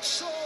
So. 0.00 0.37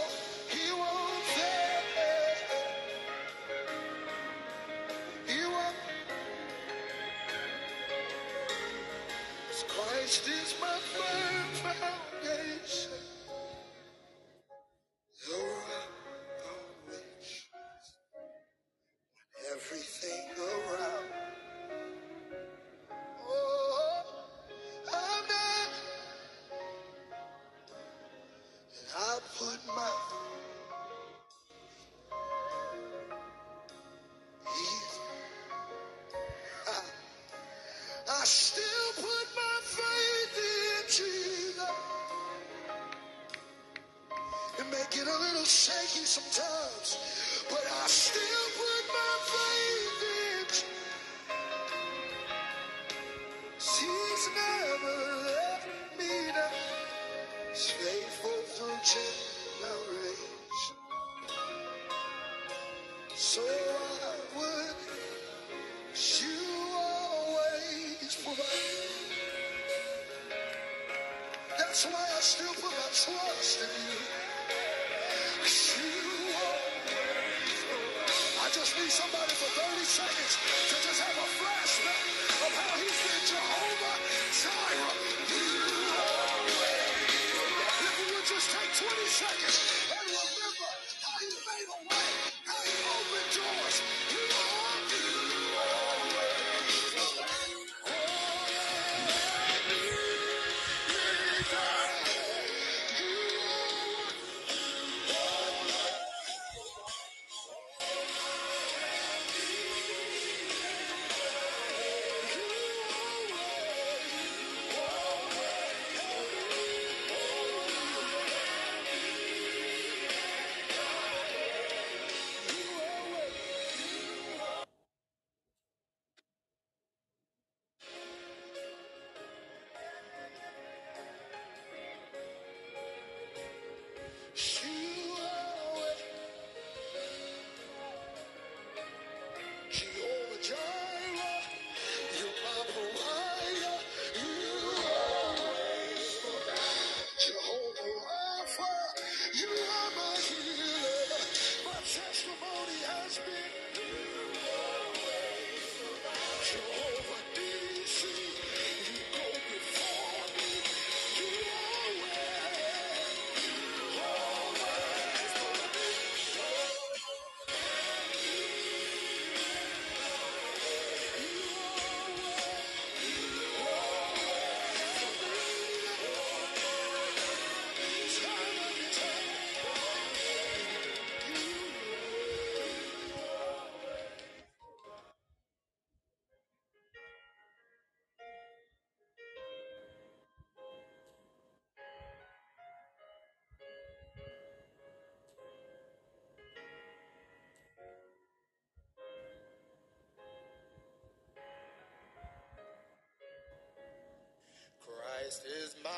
somebody 78.93 79.33
for 79.33 79.49
30 79.57 79.81
seconds 79.89 80.37
to 80.69 80.75
just 80.85 81.01
have 81.01 81.17
a 81.17 81.27
flashback 81.41 82.45
of 82.45 82.53
how 82.53 82.77
he's 82.77 82.99
been 83.01 83.25
Jehovah. 83.25 83.62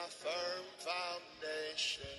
A 0.06 0.08
firm 0.08 0.66
foundation. 0.78 2.15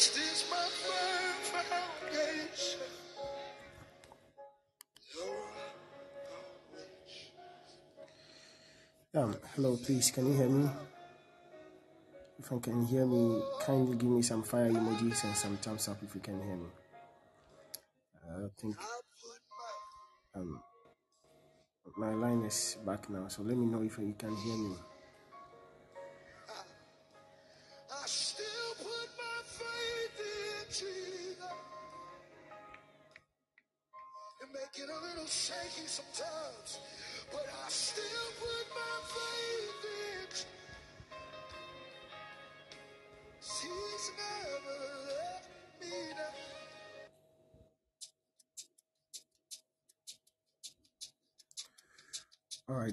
Christ 0.00 0.16
is 0.16 0.44
my 0.50 0.66
firm 0.80 1.34
foundation. 1.50 2.80
Um, 9.14 9.36
hello, 9.54 9.76
please, 9.76 10.10
can 10.10 10.26
you 10.26 10.32
hear 10.32 10.48
me? 10.48 10.70
If 12.38 12.50
you 12.50 12.60
can 12.60 12.86
hear 12.86 13.04
me, 13.04 13.42
kindly 13.60 13.96
give 13.96 14.08
me 14.08 14.22
some 14.22 14.42
fire 14.42 14.70
emojis 14.70 15.24
and 15.24 15.36
some 15.36 15.56
thumbs 15.58 15.88
up 15.88 15.98
if 16.02 16.14
you 16.14 16.20
can 16.20 16.40
hear 16.40 16.56
me. 16.56 16.68
I 18.26 18.48
think 18.56 18.76
um, 20.34 20.62
my 21.96 22.14
line 22.14 22.44
is 22.44 22.78
back 22.86 23.10
now, 23.10 23.28
so 23.28 23.42
let 23.42 23.56
me 23.58 23.66
know 23.66 23.82
if 23.82 23.98
you 23.98 24.14
can 24.16 24.34
hear 24.36 24.56
me. 24.56 24.76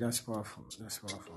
That's 0.07 0.21
powerful. 0.21 0.63
That's 0.79 0.99
powerful. 0.99 1.35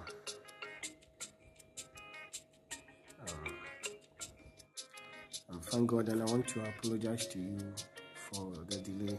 Um, 5.50 5.60
thank 5.60 5.90
God, 5.90 6.08
and 6.08 6.22
I 6.22 6.24
want 6.26 6.46
to 6.48 6.60
apologize 6.60 7.26
to 7.28 7.40
you 7.40 7.58
for 8.14 8.52
the 8.68 8.76
delay. 8.76 9.18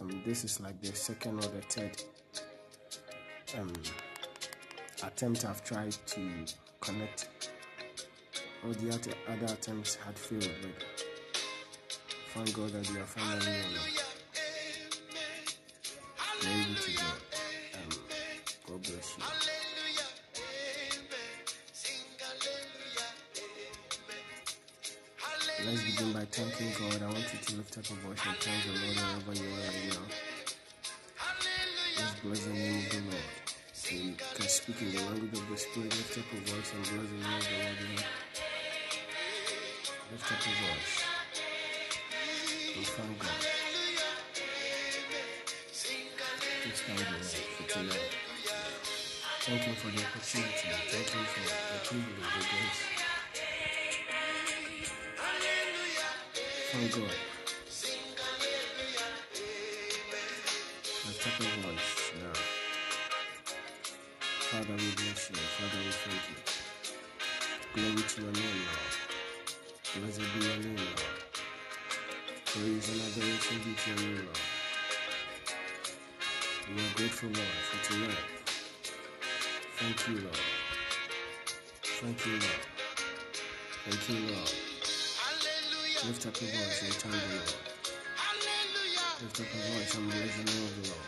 Um, 0.00 0.22
this 0.24 0.44
is 0.44 0.60
like 0.60 0.80
the 0.80 0.96
second 0.96 1.44
or 1.44 1.48
the 1.48 1.60
third 1.60 2.02
um 3.58 3.70
attempt 5.02 5.44
I've 5.44 5.62
tried 5.62 5.92
to 5.92 6.44
connect. 6.80 7.28
All 8.64 8.72
the 8.72 8.94
other 8.94 9.12
other 9.28 9.52
attempts 9.52 9.96
had 9.96 10.18
failed, 10.18 10.48
but 10.62 11.04
thank 12.32 12.56
God 12.56 12.70
that 12.70 12.90
you 12.90 13.00
are 13.00 13.04
finally. 13.04 13.58
Glory 16.40 16.64
be 16.64 16.74
to. 16.74 17.04
Um, 17.04 17.23
God 18.74 18.82
bless 18.82 19.14
you. 19.16 19.22
Let's 25.64 25.82
begin 25.84 26.12
by 26.12 26.24
thanking 26.24 26.72
God. 26.80 27.02
I 27.02 27.06
want 27.06 27.32
you 27.32 27.38
to 27.38 27.56
lift 27.56 27.78
up 27.78 27.84
a 27.84 27.94
voice 27.94 28.18
and 28.26 28.36
thank 28.38 28.64
the 28.64 28.70
Lord 28.74 28.96
wherever 28.98 29.32
you 29.38 29.46
are 29.46 29.62
right 29.62 29.86
now. 29.90 30.06
Let's 31.98 32.18
bless 32.20 32.40
the 32.46 32.50
name 32.50 32.78
of 32.78 32.90
the 32.90 32.98
Lord. 32.98 33.30
So 33.72 33.94
you 33.94 34.14
can 34.34 34.48
speak 34.48 34.82
in 34.82 34.90
the 34.90 35.02
language 35.02 35.38
of 35.38 35.48
the 35.48 35.56
Spirit. 35.56 35.94
Lift 35.94 36.18
up 36.18 36.24
your 36.32 36.42
voice 36.42 36.72
and 36.74 36.82
bless 36.82 36.90
the 36.90 37.14
name 37.14 37.30
of 37.30 37.46
the 37.46 37.54
Lord. 37.62 38.10
Lift 40.10 40.32
up 40.32 40.40
your 40.46 40.56
voice. 40.66 40.94
And 42.74 42.86
thank 42.86 43.18
God. 43.20 43.38
Just 46.64 46.82
thank 46.82 46.98
the 46.98 47.04
Lord 47.04 47.22
for 47.22 47.66
tonight. 47.68 48.23
Thank 49.44 49.60
Him 49.60 49.74
for 49.74 49.88
the 49.88 50.02
opportunity. 50.02 50.68
Thank 50.88 51.10
Him 51.10 51.24
for 51.26 51.40
the 51.44 51.50
privilege, 51.84 52.32
the 52.32 52.40
grace. 52.48 52.82
Thank 56.72 56.88
God. 56.94 57.16
Up 61.04 61.40
your 61.40 61.50
voice 61.60 62.12
now. 62.16 62.36
Father, 64.48 64.72
we 64.72 64.90
bless 64.96 65.28
you. 65.28 65.36
Father, 65.36 65.80
we 65.84 65.92
thank 65.92 66.24
you. 66.30 66.38
Glory 67.74 68.02
to 68.08 68.20
your 68.22 68.32
name, 68.32 68.60
Lord. 68.64 68.92
Blessed 69.94 70.20
be 70.20 70.46
your 70.46 70.56
name, 70.56 70.76
Lord. 70.76 71.02
Praise 72.46 72.88
and 72.88 73.00
adoration 73.02 73.58
be 73.62 73.74
to 73.74 73.90
your 73.90 74.00
name, 74.00 74.24
Lord. 74.24 74.40
We 76.74 76.80
are 76.80 76.94
grateful, 76.94 77.28
Lord, 77.28 77.58
for 77.68 77.92
tonight. 77.92 78.33
Thank 79.84 80.08
you, 80.08 80.14
Lord. 80.24 80.40
Thank 81.82 82.24
you, 82.24 82.32
Lord. 82.32 82.64
Thank 83.84 84.08
you, 84.08 84.16
Lord. 84.32 84.52
Lift 86.06 86.26
up 86.26 86.40
your 86.40 86.50
voice 86.50 86.82
and 86.84 86.94
thank 86.94 87.12
the 87.12 87.36
Lord. 87.36 87.52
Lift 89.20 89.40
up 89.40 89.46
your 89.52 89.62
voice 89.76 89.94
and 89.94 90.08
bless 90.08 90.36
the 90.36 90.44
name 90.44 90.64
of 90.64 90.72
the 90.80 90.88
Lord. 90.88 91.04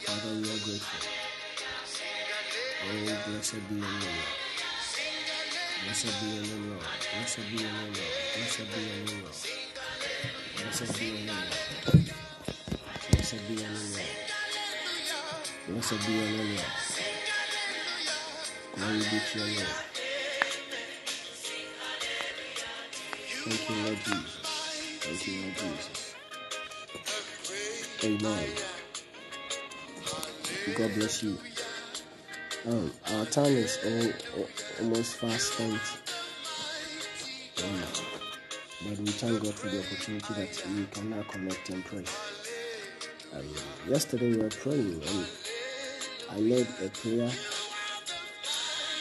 Father, 0.00 0.32
we 0.40 0.48
are 0.48 0.64
grateful. 0.64 1.04
Oh, 2.80 3.28
blessed 3.28 3.68
be 3.68 3.74
your 3.74 3.84
name. 3.84 4.24
Blessed 5.84 6.14
be 6.18 6.26
your 6.32 6.42
name, 6.44 6.64
Lord. 6.70 6.84
Blessed 7.12 7.44
be 7.50 7.56
your 7.60 7.72
name, 7.72 7.92
Lord. 7.92 8.08
Blessed 8.36 8.64
be 8.72 8.80
your 8.80 9.04
name, 9.04 9.20
Lord. 9.20 9.36
Blessed 10.56 10.98
be 10.98 11.04
your 11.04 11.16
name, 11.26 11.44
Lord. 11.92 12.23
Blessed 13.34 13.48
be 13.48 13.54
your 13.54 13.70
name. 13.70 14.06
Blessed 15.68 16.06
be 16.06 16.12
your 16.12 16.22
name. 16.22 16.60
Glory 18.74 18.98
be 18.98 19.18
to 19.32 19.38
your 19.38 19.48
name. 19.48 19.66
Thank 23.44 23.70
you, 23.70 23.76
Lord 23.84 23.98
Jesus. 24.04 24.36
Thank 25.00 25.26
you, 25.26 25.34
Lord 25.42 25.56
Jesus. 25.56 26.14
Amen. 28.04 28.48
God 30.76 30.94
bless 30.94 31.22
you. 31.24 31.38
Um, 32.66 32.92
our 33.14 33.24
time 33.26 33.46
is 33.46 33.78
almost 34.80 35.16
fast 35.16 35.54
spent. 35.54 35.80
Um, 37.64 37.82
but 38.84 38.98
we 38.98 39.06
thank 39.06 39.42
God 39.42 39.54
for 39.54 39.68
the 39.70 39.80
opportunity 39.80 40.34
that 40.34 40.66
we 40.68 40.84
can 40.86 41.10
now 41.10 41.22
connect 41.28 41.70
and 41.70 41.84
pray. 41.84 42.04
Um, 43.34 43.42
yesterday 43.88 44.30
we 44.30 44.36
were 44.36 44.48
praying 44.48 45.02
and 45.08 45.26
I 46.30 46.38
led 46.38 46.68
a 46.84 46.88
prayer 46.90 47.30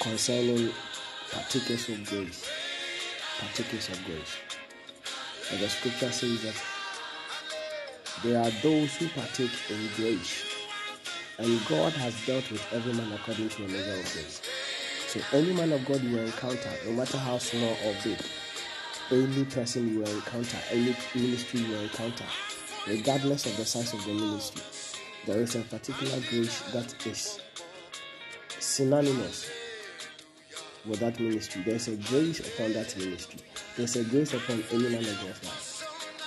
concerning 0.01 0.71
partakers 1.31 1.89
of 1.89 2.03
grace. 2.09 2.49
Partakers 3.39 3.89
of 3.89 4.03
grace. 4.05 4.35
And 5.51 5.61
the 5.61 5.69
scripture 5.69 6.11
says 6.11 6.41
that 6.43 6.63
there 8.23 8.41
are 8.41 8.49
those 8.63 8.95
who 8.95 9.07
partake 9.09 9.51
in 9.69 9.87
grace, 9.95 10.45
and 11.37 11.59
God 11.67 11.93
has 11.93 12.25
dealt 12.25 12.49
with 12.49 12.65
every 12.73 12.93
man 12.93 13.11
according 13.11 13.49
to 13.49 13.65
a 13.65 13.67
measure 13.67 13.99
of 13.99 14.13
grace. 14.13 14.41
So 15.07 15.19
any 15.33 15.53
man 15.53 15.73
of 15.73 15.85
God 15.85 16.01
you 16.01 16.17
encounter, 16.17 16.71
no 16.87 16.93
matter 16.93 17.17
how 17.17 17.37
small 17.37 17.75
or 17.85 17.95
big, 18.03 18.17
any 19.11 19.45
person 19.45 19.93
you 19.93 20.03
encounter, 20.03 20.57
any 20.71 20.95
ministry 21.13 21.59
you 21.59 21.75
encounter, 21.75 22.25
regardless 22.87 23.45
of 23.45 23.57
the 23.57 23.65
size 23.65 23.93
of 23.93 24.03
the 24.05 24.13
ministry, 24.13 24.61
there 25.25 25.41
is 25.41 25.55
a 25.55 25.61
particular 25.61 26.19
grace 26.29 26.61
that 26.71 27.07
is 27.07 27.39
synonymous 28.59 29.49
with 30.85 30.99
that 30.99 31.19
ministry. 31.19 31.63
There's 31.63 31.87
a 31.87 31.95
grace 31.95 32.39
upon 32.39 32.73
that 32.73 32.95
ministry. 32.97 33.39
There's 33.77 33.95
a 33.95 34.03
grace 34.03 34.33
upon 34.33 34.63
any 34.71 34.89
man 34.89 34.99
of 34.99 35.21
God's 35.21 35.43
life. 35.43 35.73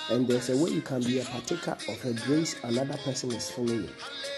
And 0.09 0.27
there's 0.27 0.49
a 0.49 0.57
way 0.57 0.71
you 0.71 0.81
can 0.81 1.01
be 1.01 1.19
a 1.19 1.25
partaker 1.25 1.77
of 1.89 2.05
a 2.05 2.13
grace 2.25 2.55
another 2.63 2.97
person 2.97 3.31
is 3.33 3.51
following 3.51 3.89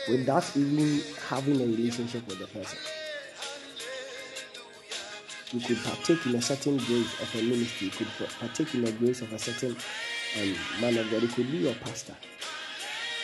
without 0.09 0.57
even 0.57 1.01
having 1.27 1.61
a 1.61 1.65
relationship 1.65 2.27
with 2.27 2.39
the 2.39 2.47
person. 2.47 2.79
You 5.51 5.59
could 5.61 5.77
partake 5.83 6.25
in 6.25 6.35
a 6.35 6.41
certain 6.41 6.77
grace 6.77 7.21
of 7.21 7.33
a 7.35 7.43
ministry. 7.43 7.87
You 7.87 7.91
could 7.91 8.29
partake 8.39 8.73
in 8.75 8.85
a 8.85 8.91
grace 8.91 9.21
of 9.21 9.31
a 9.31 9.39
certain 9.39 9.75
um, 10.37 10.55
man 10.81 10.97
of 10.97 11.09
God. 11.11 11.23
It 11.23 11.31
could 11.31 11.51
be 11.51 11.57
your 11.57 11.75
pastor. 11.75 12.15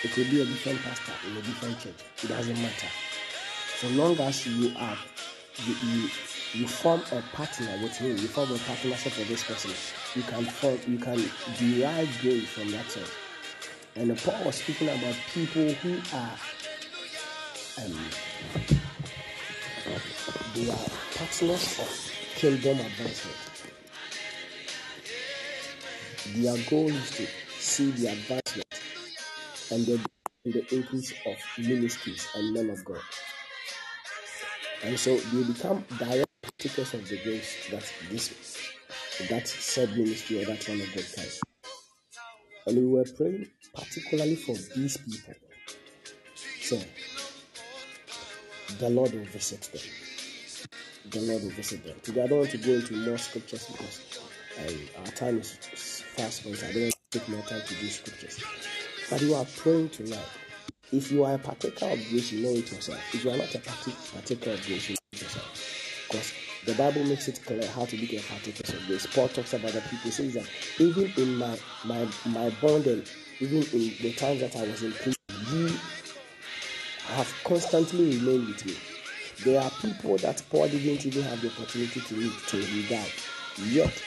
It 0.04 0.12
could 0.12 0.30
be 0.30 0.42
a 0.42 0.46
different 0.46 0.82
pastor 0.82 1.14
in 1.28 1.38
a 1.38 1.42
different 1.42 1.80
church. 1.80 1.96
It 2.24 2.28
doesn't 2.28 2.62
matter. 2.62 2.88
So 3.78 3.88
long 3.90 4.18
as 4.20 4.46
you 4.48 4.72
are 4.78 4.98
you, 5.66 5.76
you 5.84 6.10
you 6.54 6.68
form 6.68 7.02
a 7.12 7.22
partner 7.36 7.78
with 7.82 7.98
him, 7.98 8.12
you 8.12 8.28
form 8.28 8.52
a 8.52 8.58
partnership 8.60 9.18
with 9.18 9.28
this 9.28 9.44
person, 9.44 9.72
you 10.16 10.24
can 10.24 10.46
form 10.46 10.80
you 10.88 10.98
can 10.98 11.24
derive 11.58 12.10
grace 12.22 12.48
from 12.50 12.72
that 12.72 12.90
source. 12.90 13.12
And 13.96 14.18
Paul 14.18 14.46
was 14.46 14.56
speaking 14.56 14.90
about 14.90 15.16
people 15.34 15.70
who 15.74 15.98
are 16.14 16.38
um 17.84 17.98
they 20.54 20.70
are 20.70 20.90
partners 21.16 21.80
of 21.80 22.12
kingdom 22.36 22.80
advancement. 22.80 23.55
Their 26.34 26.58
goal 26.70 26.90
is 26.90 27.12
to 27.12 27.28
see 27.60 27.92
the 27.92 28.08
advancement 28.08 28.66
and 29.72 29.86
the, 29.86 30.00
the 30.46 30.76
increase 30.76 31.14
of 31.26 31.36
ministries 31.58 32.28
and 32.36 32.54
men 32.54 32.70
of 32.72 32.84
God. 32.84 33.02
And 34.84 35.00
so 35.00 35.18
they 35.18 35.44
become 35.54 35.86
direct 36.00 36.28
partakers 36.42 36.94
of 36.94 37.08
the 37.08 37.18
grace 37.24 37.70
that 37.72 37.94
this 38.10 38.34
that 39.30 39.48
said 39.48 39.90
ministry 39.98 40.42
or 40.42 40.46
that 40.46 40.68
one 40.68 40.82
of 40.82 40.88
God 40.88 41.06
carries. 41.16 41.42
And 42.68 42.78
we 42.78 42.86
were 42.88 43.06
praying 43.18 43.48
particularly 43.74 44.36
for 44.36 44.56
these 44.76 44.98
people. 44.98 45.34
So 46.62 46.80
the 48.80 48.90
Lord 48.90 49.14
will 49.14 49.26
visit 49.26 49.62
them. 49.72 49.82
The 51.12 51.20
Lord 51.22 51.44
will 51.44 51.52
visit 51.52 51.84
them. 51.84 51.96
Today 52.02 52.24
I 52.24 52.28
don't 52.28 52.40
want 52.40 52.52
to 52.52 52.58
go 52.58 52.72
into 52.74 52.96
more 52.96 53.18
scriptures 53.18 53.68
because 53.68 54.20
um, 54.60 55.04
our 55.06 55.12
time 55.12 55.40
is 55.40 55.58
spent. 56.24 56.64
I 56.64 56.72
don't 56.74 56.94
take 57.12 57.30
more 57.30 57.42
time 57.42 57.62
to 57.66 57.76
do 57.76 57.88
scriptures. 57.88 58.44
But 59.10 59.22
you 59.22 59.36
are 59.36 59.46
praying 59.58 59.90
tonight. 59.90 60.20
If 60.92 61.12
you 61.12 61.24
are 61.26 61.36
a 61.36 61.38
partaker 61.38 61.86
of 61.86 62.00
grace, 62.10 62.32
you 62.32 62.44
know 62.44 62.58
it 62.58 62.72
yourself. 62.72 63.00
If 63.14 63.24
you 63.24 63.32
are 63.32 63.38
not 63.38 63.54
a 63.54 63.60
partaker 63.60 64.52
of 64.52 64.66
grace, 64.66 64.90
you 64.90 64.96
know 64.96 65.10
it 65.14 65.22
yourself. 65.22 66.08
Because 66.08 66.34
the 66.66 66.74
Bible 66.74 67.04
makes 67.06 67.28
it 67.28 67.42
clear 67.46 67.68
how 67.68 67.86
to 67.86 67.98
be 67.98 68.18
a 68.18 68.22
partaker 68.22 68.78
of 68.78 68.88
grace. 68.88 69.08
Paul 69.08 69.28
talks 69.28 69.54
about 69.54 69.72
the 69.72 69.82
people, 69.82 70.12
says 70.12 70.34
that 70.36 70.50
even 70.80 71.12
in 71.18 71.38
my 71.38 71.58
my 71.86 72.08
my 72.26 72.50
bondage, 72.62 73.12
even 73.40 73.64
in 73.64 73.94
the 74.02 74.14
times 74.14 74.42
that 74.42 74.56
I 74.56 74.64
was 74.64 74.84
in 74.84 74.92
prison, 74.94 75.16
you 75.52 75.68
have 77.08 77.34
constantly 77.44 78.18
remained 78.18 78.48
with 78.48 78.66
me. 78.66 78.76
There 79.44 79.62
are 79.62 79.70
people 79.82 80.18
that 80.18 80.42
Paul 80.50 80.68
didn't 80.70 81.06
even 81.06 81.24
have 81.24 81.42
the 81.42 81.50
opportunity 81.50 82.00
to 82.00 82.14
meet 82.16 82.34
till 82.48 82.62
he 82.62 82.88
died. 82.88 83.12
Yet, 83.58 84.02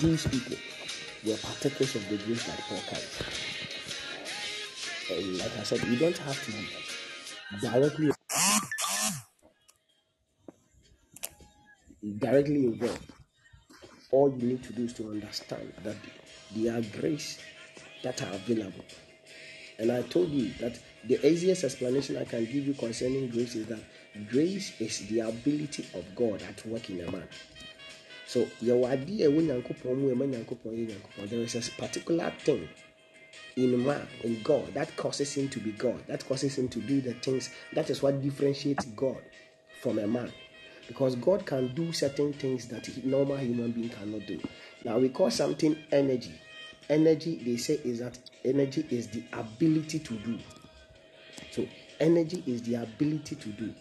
these 0.00 0.26
people 0.26 0.56
were 1.26 1.36
partakers 1.38 1.94
of 1.96 2.08
the 2.08 2.16
grace 2.18 2.46
that 2.46 2.58
Paul 2.68 2.78
carried. 2.88 3.04
Like 5.38 5.58
I 5.58 5.62
said, 5.62 5.82
you 5.84 5.96
don't 5.96 6.18
have 6.18 6.44
to 6.44 6.52
directly 7.60 8.10
directly 12.18 12.66
involved. 12.66 13.12
All 14.10 14.30
you 14.36 14.48
need 14.48 14.62
to 14.64 14.72
do 14.72 14.84
is 14.84 14.92
to 14.94 15.10
understand 15.10 15.72
that 15.82 15.96
there 16.54 16.78
are 16.78 16.82
grace 17.00 17.38
that 18.02 18.22
are 18.22 18.34
available. 18.34 18.84
And 19.78 19.92
I 19.92 20.02
told 20.02 20.30
you 20.30 20.52
that 20.60 20.78
the 21.04 21.24
easiest 21.26 21.64
explanation 21.64 22.16
I 22.16 22.24
can 22.24 22.44
give 22.44 22.66
you 22.66 22.74
concerning 22.74 23.28
grace 23.28 23.54
is 23.54 23.66
that 23.66 23.80
grace 24.30 24.80
is 24.80 25.06
the 25.08 25.20
ability 25.20 25.86
of 25.94 26.04
God 26.14 26.42
at 26.42 26.64
work 26.66 26.88
in 26.90 27.00
a 27.00 27.10
man. 27.10 27.28
So 28.26 28.40
yɛwɔ 28.62 28.90
adeɛ 28.92 29.26
a 29.26 29.28
ɛwɔ 29.30 29.40
Nyankopɔn 29.46 29.96
mu 29.96 30.14
ɛma 30.14 30.26
Nyankopɔn 30.26 30.72
yɛ 30.74 30.86
Nyankopɔn. 30.88 31.28
There 31.28 31.40
is 31.40 31.54
a 31.54 31.70
particular 31.72 32.32
thing 32.38 32.68
in 33.56 33.84
man, 33.84 34.06
in 34.22 34.42
God, 34.42 34.74
that 34.74 34.96
causes 34.96 35.34
him 35.36 35.48
to 35.48 35.60
be 35.60 35.72
God, 35.72 36.06
that 36.08 36.26
causes 36.28 36.58
him 36.58 36.68
to 36.68 36.80
do 36.80 37.00
the 37.00 37.14
things. 37.14 37.50
That 37.72 37.88
is 37.90 38.02
what 38.02 38.22
differentiates 38.22 38.84
God 38.86 39.22
from 39.80 39.98
a 39.98 40.06
man. 40.06 40.32
Because 40.88 41.16
God 41.16 41.46
can 41.46 41.74
do 41.74 41.92
certain 41.92 42.32
things 42.32 42.68
that 42.68 42.88
normal 43.04 43.38
human 43.38 43.72
being 43.72 43.88
cannot 43.88 44.26
do. 44.26 44.40
Now 44.84 44.98
we 44.98 45.08
call 45.08 45.30
something 45.30 45.76
energy. 45.90 46.34
energy 46.88 47.36
they 47.44 47.56
say 47.56 47.80
is 47.84 47.98
that 48.00 48.18
energy 48.44 48.86
is 48.90 49.08
the 49.08 49.22
ability 49.32 49.98
to 50.00 50.14
do. 50.14 50.38
So 51.50 51.66
energy 52.00 52.42
is 52.46 52.62
the 52.62 52.76
ability 52.76 53.36
to 53.36 53.48
do, 53.50 53.74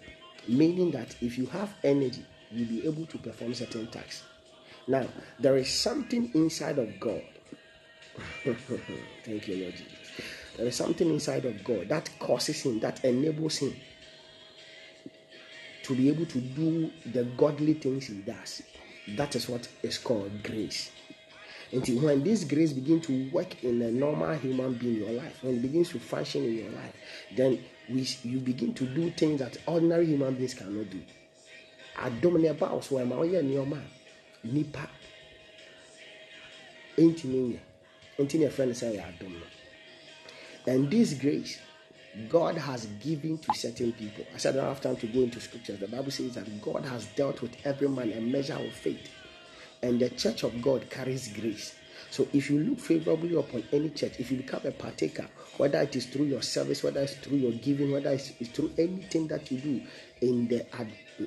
meaning 0.47 0.91
that 0.91 1.15
if 1.21 1.37
you 1.37 1.45
have 1.47 1.73
energy, 1.83 2.25
you'll 2.51 2.67
be 2.69 2.85
able 2.85 3.05
to 3.07 3.17
perform 3.17 3.53
certain 3.53 3.87
tasks. 3.87 4.23
Now, 4.87 5.07
there 5.39 5.57
is 5.57 5.69
something 5.69 6.31
inside 6.33 6.77
of 6.77 6.99
God. 6.99 7.23
Thank 8.43 9.47
you, 9.47 9.57
Lord 9.63 9.73
Jesus. 9.73 9.87
There 10.57 10.67
is 10.67 10.75
something 10.75 11.09
inside 11.09 11.45
of 11.45 11.63
God 11.63 11.89
that 11.89 12.09
causes 12.19 12.61
him, 12.61 12.79
that 12.79 13.03
enables 13.03 13.57
him 13.57 13.75
to 15.83 15.95
be 15.95 16.07
able 16.09 16.25
to 16.25 16.39
do 16.39 16.91
the 17.11 17.23
godly 17.37 17.73
things 17.73 18.07
he 18.07 18.15
does. 18.15 18.61
That 19.17 19.35
is 19.35 19.49
what 19.49 19.67
is 19.83 19.97
called 19.97 20.43
grace. 20.43 20.91
And 21.71 21.85
when 22.01 22.23
this 22.23 22.43
grace 22.43 22.71
begins 22.73 23.07
to 23.07 23.29
work 23.31 23.63
in 23.63 23.81
a 23.81 23.91
normal 23.91 24.33
human 24.35 24.73
being 24.75 24.95
in 24.95 24.99
your 25.01 25.21
life, 25.21 25.43
when 25.43 25.55
it 25.55 25.61
begins 25.61 25.89
to 25.89 25.99
function 25.99 26.45
in 26.45 26.55
your 26.57 26.69
life, 26.71 26.93
then 27.35 27.59
we, 27.89 28.07
you 28.23 28.39
begin 28.39 28.73
to 28.75 28.85
do 28.85 29.11
things 29.11 29.39
that 29.39 29.57
ordinary 29.67 30.05
human 30.05 30.35
beings 30.35 30.53
cannot 30.53 30.89
do. 30.89 31.01
adom 31.97 32.37
ne 32.41 32.49
ɛba 32.49 32.83
so 32.83 32.95
ɛma 32.97 33.15
ɔyɛ 33.15 33.41
nneɛma 33.41 33.77
a 33.77 33.94
nipa 34.53 34.89
ntumi 36.97 37.39
nyɛ 37.49 37.59
nti 38.19 38.39
na 38.39 38.47
ɛfrɛ 38.47 38.65
no 38.67 38.73
sɛ 38.73 38.85
ɛyɛ 38.91 39.03
adom 39.09 39.33
no 39.39 39.45
and 40.67 40.89
this 40.89 41.13
grace 41.13 41.59
God 42.29 42.57
has 42.57 42.85
given 43.03 43.37
to 43.39 43.53
certain 43.53 43.91
people. 43.91 44.25
I 44.33 44.37
said 44.37 44.55
I 44.55 44.61
don't 44.61 44.69
have 44.69 44.81
time 44.81 44.95
to 44.97 45.07
go 45.07 45.21
into 45.21 45.41
scriptures. 45.41 45.79
The 45.79 45.87
Bible 45.87 46.11
says 46.11 46.35
that 46.35 46.61
God 46.61 46.85
has 46.85 47.05
dealt 47.07 47.41
with 47.41 47.55
every 47.65 47.89
man 47.89 48.11
a 48.13 48.21
measure 48.21 48.53
of 48.53 48.71
faith, 48.71 49.09
and 49.81 49.99
the 49.99 50.09
church 50.09 50.43
of 50.43 50.61
God 50.61 50.89
carries 50.89 51.27
grace. 51.33 51.75
So 52.11 52.27
if 52.31 52.49
you 52.49 52.59
look 52.59 52.79
favorably 52.79 53.35
upon 53.35 53.63
any 53.73 53.89
church, 53.89 54.13
if 54.19 54.31
you 54.31 54.37
become 54.37 54.61
a 54.65 54.71
partaker, 54.71 55.27
whether 55.57 55.81
it 55.81 55.95
is 55.95 56.05
through 56.05 56.25
your 56.25 56.41
service, 56.41 56.83
whether 56.83 57.01
it's 57.01 57.15
through 57.15 57.37
your 57.37 57.51
giving, 57.51 57.91
whether 57.91 58.11
it's 58.11 58.29
through 58.49 58.71
anything 58.77 59.27
that 59.27 59.51
you 59.51 59.57
do 59.57 59.81
in 60.21 60.47
the 60.47 60.65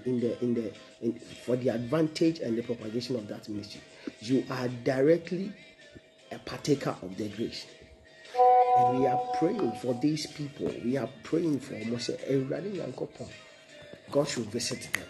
in 0.05 0.21
the 0.21 0.43
in 0.43 0.55
the 0.55 0.73
in, 1.01 1.15
for 1.45 1.57
the 1.57 1.71
advantage 1.71 2.41
and 2.41 2.57
the 2.57 2.63
propagation 2.63 3.17
of 3.17 3.29
that 3.29 3.49
ministry, 3.49 3.81
you 4.21 4.45
are 4.51 4.69
directly 4.85 5.53
a 6.31 6.39
partaker 6.39 6.95
of 7.03 7.17
the 7.17 7.29
grace. 7.29 7.67
And 8.79 9.01
we 9.01 9.07
are 9.07 9.21
praying 9.39 9.73
for 9.83 9.95
these 9.95 10.27
people. 10.27 10.73
We 10.85 10.97
are 10.97 11.09
praying 11.23 11.61
for 11.61 11.75
almost 11.75 12.11
everybody. 12.27 12.81
God 14.11 14.29
should 14.29 14.47
visit 14.47 14.89
them. 14.93 15.07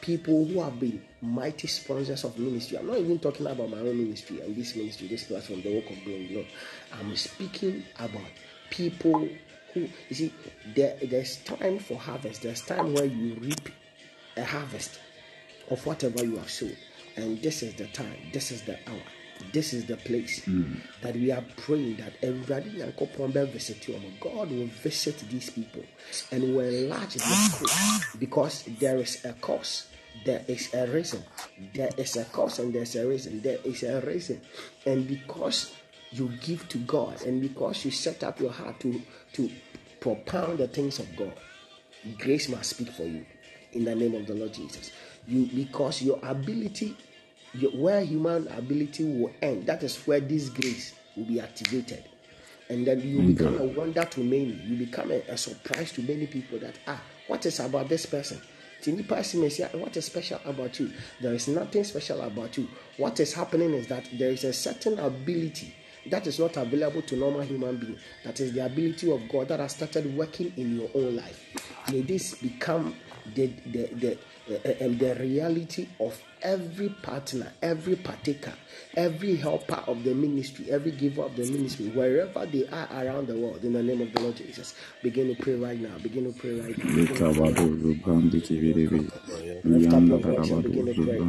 People 0.00 0.44
who 0.44 0.62
have 0.62 0.78
been 0.78 1.02
mighty 1.20 1.66
sponsors 1.66 2.24
of 2.24 2.38
ministry. 2.38 2.78
I'm 2.78 2.86
not 2.86 2.98
even 2.98 3.18
talking 3.18 3.46
about 3.46 3.68
my 3.68 3.78
own 3.78 3.98
ministry 3.98 4.40
and 4.40 4.54
this 4.54 4.76
ministry, 4.76 5.08
this 5.08 5.24
platform, 5.24 5.62
the 5.62 5.74
work 5.74 5.90
of 5.90 5.96
God. 6.04 6.30
No, 6.30 6.44
I'm 6.92 7.16
speaking 7.16 7.82
about 7.98 8.22
people 8.70 9.28
who 9.74 9.88
you 10.08 10.14
see. 10.14 10.32
There, 10.74 10.96
there's 11.02 11.38
time 11.38 11.78
for 11.80 11.98
harvest. 11.98 12.42
There's 12.42 12.62
time 12.62 12.94
where 12.94 13.04
you 13.04 13.34
reap 13.34 13.68
a 14.36 14.44
harvest 14.44 15.00
of 15.70 15.84
whatever 15.84 16.24
you 16.24 16.36
have 16.36 16.50
sown, 16.50 16.76
and 17.16 17.40
this 17.42 17.62
is 17.62 17.74
the 17.74 17.86
time. 17.88 18.16
This 18.32 18.50
is 18.50 18.62
the 18.62 18.78
hour 18.88 19.02
this 19.52 19.72
is 19.72 19.86
the 19.86 19.96
place 19.96 20.40
mm. 20.40 20.76
that 21.02 21.14
we 21.14 21.30
are 21.30 21.44
praying 21.56 21.96
that 21.96 22.12
everybody 22.22 22.70
visit 23.46 23.88
you. 23.88 24.00
God 24.20 24.50
will 24.50 24.66
visit 24.66 25.18
these 25.30 25.50
people 25.50 25.82
and 26.30 26.54
will 26.54 26.60
enlarge 26.60 27.14
the 27.14 27.20
scope 27.20 28.18
because 28.18 28.64
there 28.80 28.98
is 28.98 29.24
a 29.24 29.32
cause. 29.34 29.86
There 30.24 30.42
is 30.48 30.72
a 30.74 30.86
reason. 30.86 31.22
There 31.74 31.90
is 31.96 32.16
a 32.16 32.24
cause 32.24 32.58
and 32.58 32.72
there's 32.72 32.96
a 32.96 33.06
reason. 33.06 33.42
There 33.42 33.58
is 33.64 33.82
a 33.82 34.00
reason. 34.00 34.40
And 34.86 35.06
because 35.06 35.74
you 36.10 36.30
give 36.40 36.68
to 36.70 36.78
God 36.78 37.22
and 37.22 37.40
because 37.40 37.84
you 37.84 37.90
set 37.90 38.24
up 38.24 38.40
your 38.40 38.52
heart 38.52 38.80
to, 38.80 39.00
to 39.34 39.50
propound 40.00 40.58
the 40.58 40.68
things 40.68 40.98
of 40.98 41.14
God, 41.16 41.32
grace 42.18 42.48
must 42.48 42.70
speak 42.70 42.90
for 42.90 43.04
you 43.04 43.26
in 43.76 43.84
the 43.84 43.94
name 43.94 44.14
of 44.14 44.26
the 44.26 44.34
Lord 44.34 44.54
Jesus. 44.54 44.90
You 45.26 45.46
because 45.46 46.02
your 46.02 46.18
ability 46.22 46.96
your, 47.54 47.70
where 47.72 48.00
human 48.02 48.48
ability 48.48 49.04
will 49.04 49.32
end, 49.42 49.66
that 49.66 49.82
is 49.82 49.96
where 50.06 50.20
this 50.20 50.48
grace 50.48 50.94
will 51.16 51.24
be 51.24 51.40
activated. 51.40 52.04
And 52.68 52.86
then 52.86 53.00
you 53.00 53.22
become 53.34 53.58
a 53.58 53.64
wonder 53.64 54.04
to 54.04 54.20
many. 54.20 54.52
You 54.66 54.76
become 54.76 55.10
a, 55.12 55.22
a 55.28 55.36
surprise 55.36 55.92
to 55.92 56.02
many 56.02 56.26
people 56.26 56.58
that, 56.58 56.78
ah, 56.86 57.00
what 57.28 57.46
is 57.46 57.60
about 57.60 57.88
this 57.88 58.06
person? 58.06 58.40
What 58.84 59.96
is 59.96 60.04
special 60.04 60.40
about 60.44 60.78
you? 60.78 60.92
There 61.20 61.32
is 61.32 61.48
nothing 61.48 61.84
special 61.84 62.20
about 62.22 62.56
you. 62.56 62.68
What 62.98 63.18
is 63.20 63.32
happening 63.32 63.72
is 63.72 63.86
that 63.88 64.08
there 64.18 64.30
is 64.30 64.44
a 64.44 64.52
certain 64.52 64.98
ability 64.98 65.74
that 66.10 66.26
is 66.26 66.38
not 66.38 66.56
available 66.56 67.02
to 67.02 67.16
normal 67.16 67.40
human 67.42 67.76
being. 67.78 67.98
That 68.24 68.38
is 68.38 68.52
the 68.52 68.64
ability 68.64 69.10
of 69.10 69.28
God 69.28 69.48
that 69.48 69.60
has 69.60 69.72
started 69.72 70.16
working 70.16 70.52
in 70.56 70.78
your 70.78 70.90
own 70.94 71.16
life. 71.16 71.44
May 71.90 72.02
this 72.02 72.34
become 72.34 72.94
the 73.34 73.46
the 73.66 73.82
the, 74.02 74.12
uh, 74.50 74.84
uh, 74.84 74.88
the 74.98 75.16
reality 75.20 75.88
of 76.00 76.20
every 76.42 76.90
partner, 76.90 77.52
every 77.62 77.96
partaker, 77.96 78.54
every 78.96 79.36
helper 79.36 79.82
of 79.86 80.04
the 80.04 80.14
ministry, 80.14 80.70
every 80.70 80.92
giver 80.92 81.22
of 81.22 81.36
the 81.36 81.44
ministry, 81.46 81.88
wherever 81.90 82.46
they 82.46 82.66
are 82.68 82.88
around 82.92 83.28
the 83.28 83.36
world, 83.36 83.64
in 83.64 83.72
the 83.74 83.82
name 83.82 84.02
of 84.02 84.12
the 84.12 84.20
Lord 84.22 84.36
Jesus. 84.36 84.74
Begin 85.02 85.34
to 85.34 85.42
pray 85.42 85.54
right 85.54 85.80
now. 85.80 85.98
Begin 85.98 86.32
to 86.32 86.38
pray 86.38 86.60
right 86.60 86.78
now. 86.78 86.90
Your 90.04 90.18
voice 90.20 90.50
and 90.50 90.62
begin 90.62 90.86
to 90.86 90.94
pray. 90.94 91.26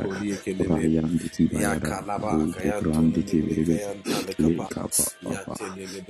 Rayan 0.69 1.11
di 1.19 1.27
ki 1.29 1.43
ba 1.51 1.57
ya 1.61 1.73
da. 1.79 1.91
Uju 2.31 2.71
brandi 2.81 3.21
ki 3.25 3.37
biri 3.45 3.63
biri. 3.67 3.79
Le 4.39 4.55
ka 4.69 4.83
pa 4.87 5.05
pa 5.23 5.33
pa. 5.45 5.55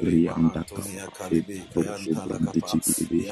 Riyan 0.04 0.52
da 0.54 0.64
ka 0.64 0.82
pa. 0.82 1.26
E 1.32 1.42
prosu 1.72 2.12
brandi 2.24 2.62
ki 2.62 2.78
biri 2.80 3.06
biri. 3.10 3.28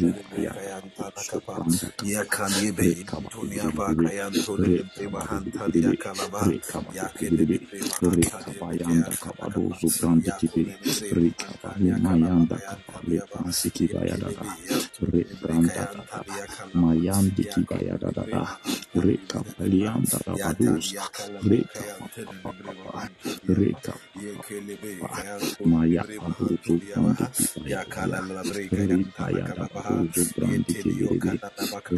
Le 0.00 0.10
ya 0.44 0.52
prosu 0.96 1.38
brandi 1.46 1.78
ka. 1.96 2.04
Ya 2.06 2.22
kali 2.24 2.70
be. 2.72 2.90
Dunia 3.32 3.68
ba 3.76 3.94
kayan 3.94 4.32
tole 4.44 4.82
be 4.96 5.04
mahanta 5.08 5.64
ya 5.74 5.92
kalaba. 6.02 6.42
Ya 6.94 7.06
kele 7.18 7.44
be. 7.46 7.56
Re 8.02 8.22
ka 8.30 8.38
pa 8.58 8.68
yanda 8.74 9.12
ka 9.22 9.30
pa 9.38 9.46
dozu 9.50 9.88
brandi 9.98 10.30
ki 10.38 10.46
biri. 10.54 10.74
Re 11.12 11.30
ka 11.38 11.50
pa 11.62 11.70
mayanda 15.48 15.84
ka 15.92 16.00
pa 16.08 16.18
le 16.26 16.32
pasi 16.32 16.32
ki 16.32 16.32
ba 16.32 16.32
ya 16.36 16.44
da 16.52 16.64
da. 16.64 16.64
Re 16.64 16.64
branda 16.64 16.64
da 16.64 16.72
mayandi 16.74 17.42
kibaya 17.52 17.98
da 18.00 18.10
da 18.10 18.24
da 18.32 18.42
reka 18.94 19.38
palianda 19.56 20.18
da 20.24 20.32
badus 20.40 20.94
reka 21.44 21.82
papa 22.42 23.08
reka 23.48 23.92
maya 25.64 26.02
abuzu 26.24 26.80
brandi 26.80 27.24
kibaya 27.36 27.84
reka 28.88 29.24
ya 29.36 29.46
da 29.56 29.66
baduzu 29.74 30.22
brandi 30.36 30.72
kibiri 30.80 31.36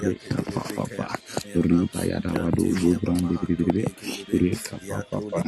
reka 0.03 0.39
papa 0.75 1.09
reka 1.55 2.01
ya 2.11 2.19
da 2.21 2.31
baduzu 2.35 2.91
brandi 3.03 3.35
kibiri 3.47 3.85
reka 4.43 4.77
papa 5.11 5.41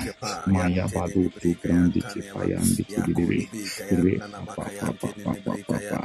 maya 0.47 0.85
baduzu 0.95 1.51
brandi 1.63 2.01
kibaya 2.11 2.59
kibiri 2.87 3.43
reka 3.91 4.39
papa 4.55 5.09
papa 5.25 5.53
papa 5.67 6.01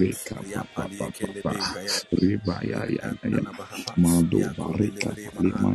reka 0.00 0.36
papa 0.74 1.06
papa 1.26 1.52
riba 2.12 2.56
ya 2.62 2.82
ya 4.40 4.50
barika 4.58 5.10
lima 5.40 5.70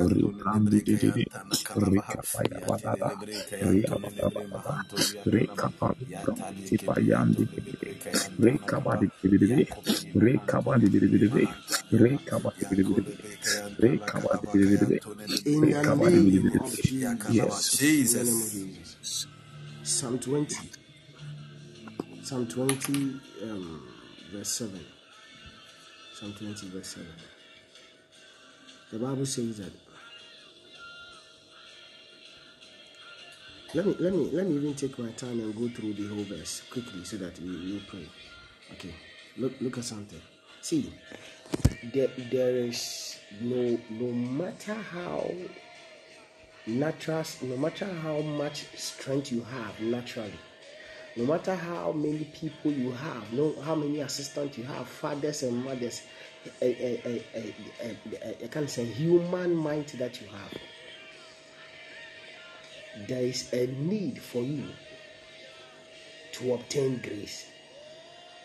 Ribrandi 0.00 0.78
Lebre 0.82 0.82
kibiribi. 0.84 1.24
Kayantana 1.24 1.56
Kalabaha 1.64 2.16
Rika 2.16 2.22
pa 2.32 2.40
ya 2.50 2.60
ba 2.66 2.76
da 2.82 2.92
Yatele 2.92 3.00
da. 3.00 3.10
Lebre 3.10 3.46
Ria 3.62 3.94
Kayantole 3.96 3.98
ba 4.02 4.10
da 4.16 4.28
ba 4.30 4.42
Lebre 4.42 4.50
da 4.50 4.60
da. 4.60 4.70
Mahanto 4.70 4.96
Rika 5.04 5.31
Yakalaba 5.36 5.70
pa 5.78 5.88
librandi 5.98 6.52
Yatali 6.54 6.68
kipa 6.68 6.94
Kebe 6.96 7.02
yandi 7.10 7.46
Yatole 7.46 7.54
kibiribi. 7.54 7.88
Lebre 7.88 7.94
Kayantana 8.02 8.68
Rika 8.68 8.80
ba 8.80 8.92
Kaba 8.92 9.00
di 9.00 9.08
kibiribi. 9.20 9.66
Yakobe 9.66 9.96
Rika 10.14 10.58
Mahanto 10.58 10.66
ba 10.66 10.78
di 10.78 10.88
Lebre 10.90 11.24
kibiribi. 11.26 11.44
Mahanta 11.44 11.78
Yaba 11.92 12.20
Rika 12.20 12.40
ba 12.40 12.50
di 12.58 12.64
Yakole 12.64 13.02
kibiribi. 13.04 13.04
Lebre 13.06 13.36
Kayantana 13.44 14.12
Rika 14.12 14.20
ba 14.20 14.30
di 14.40 14.46
Kalaba 14.46 14.52
kibiribi. 14.52 14.98
Kayantole 15.04 15.26
Lebre 15.28 15.42
In 15.46 15.70
the 15.70 15.82
Rika 15.82 15.96
ba 15.96 16.10
di 16.10 16.18
name 16.20 16.32
kibiribi. 16.32 16.60
of 16.60 16.80
Jesus. 16.80 17.02
Yakalaba 17.02 17.62
Yes. 17.62 17.82
In 18.00 18.12
the 18.12 18.24
name 18.24 18.42
of 18.42 18.52
Jesus 18.52 18.72
Jesus. 18.74 19.26
Psalm 19.82 20.18
20. 20.18 20.70
Psalm 22.22 22.46
20, 22.46 23.20
um, 23.44 23.82
verse 24.32 24.48
7. 24.50 24.80
Psalm 26.14 26.34
20, 26.34 26.68
verse 26.70 26.88
7. 26.88 27.06
The 28.92 28.98
Bible 28.98 29.26
says 29.26 29.58
that. 29.58 29.72
Let 33.74 33.86
me 33.86 33.96
let 33.98 34.12
me 34.12 34.30
let 34.32 34.46
me 34.46 34.56
even 34.56 34.74
take 34.74 34.98
my 34.98 35.10
time 35.12 35.40
and 35.40 35.56
go 35.56 35.66
through 35.68 35.94
the 35.94 36.06
whole 36.06 36.24
verse 36.24 36.60
quickly 36.70 37.04
so 37.04 37.16
that 37.16 37.38
we 37.40 37.48
you 37.48 37.80
pray. 37.88 38.06
Okay. 38.72 38.94
Look 39.38 39.54
look 39.62 39.78
at 39.78 39.84
something. 39.84 40.20
See, 40.60 40.92
there 41.94 42.08
there 42.30 42.56
is 42.56 43.18
no 43.40 43.78
no 43.88 44.12
matter 44.12 44.74
how 44.74 45.30
natural 46.66 47.24
no 47.42 47.56
matter 47.56 47.86
how 47.86 48.18
much 48.20 48.66
strength 48.76 49.32
you 49.32 49.42
have 49.42 49.80
naturally 49.80 50.38
no 51.16 51.24
matter 51.24 51.54
how 51.54 51.92
many 51.92 52.24
people 52.24 52.70
you 52.70 52.92
have 52.92 53.32
no 53.32 53.54
how 53.62 53.74
many 53.74 54.00
assistants 54.00 54.56
you 54.56 54.64
have 54.64 54.86
fathers 54.86 55.42
and 55.42 55.64
mothers 55.64 56.02
a, 56.60 56.66
a, 56.66 57.24
a, 57.34 58.84
human 58.84 59.54
mind 59.54 59.86
that 59.98 60.20
you 60.20 60.26
have 60.28 60.52
there 63.08 63.22
is 63.22 63.52
a 63.52 63.66
need 63.66 64.20
for 64.20 64.42
you 64.42 64.64
to 66.32 66.54
obtain 66.54 66.98
grace. 66.98 67.46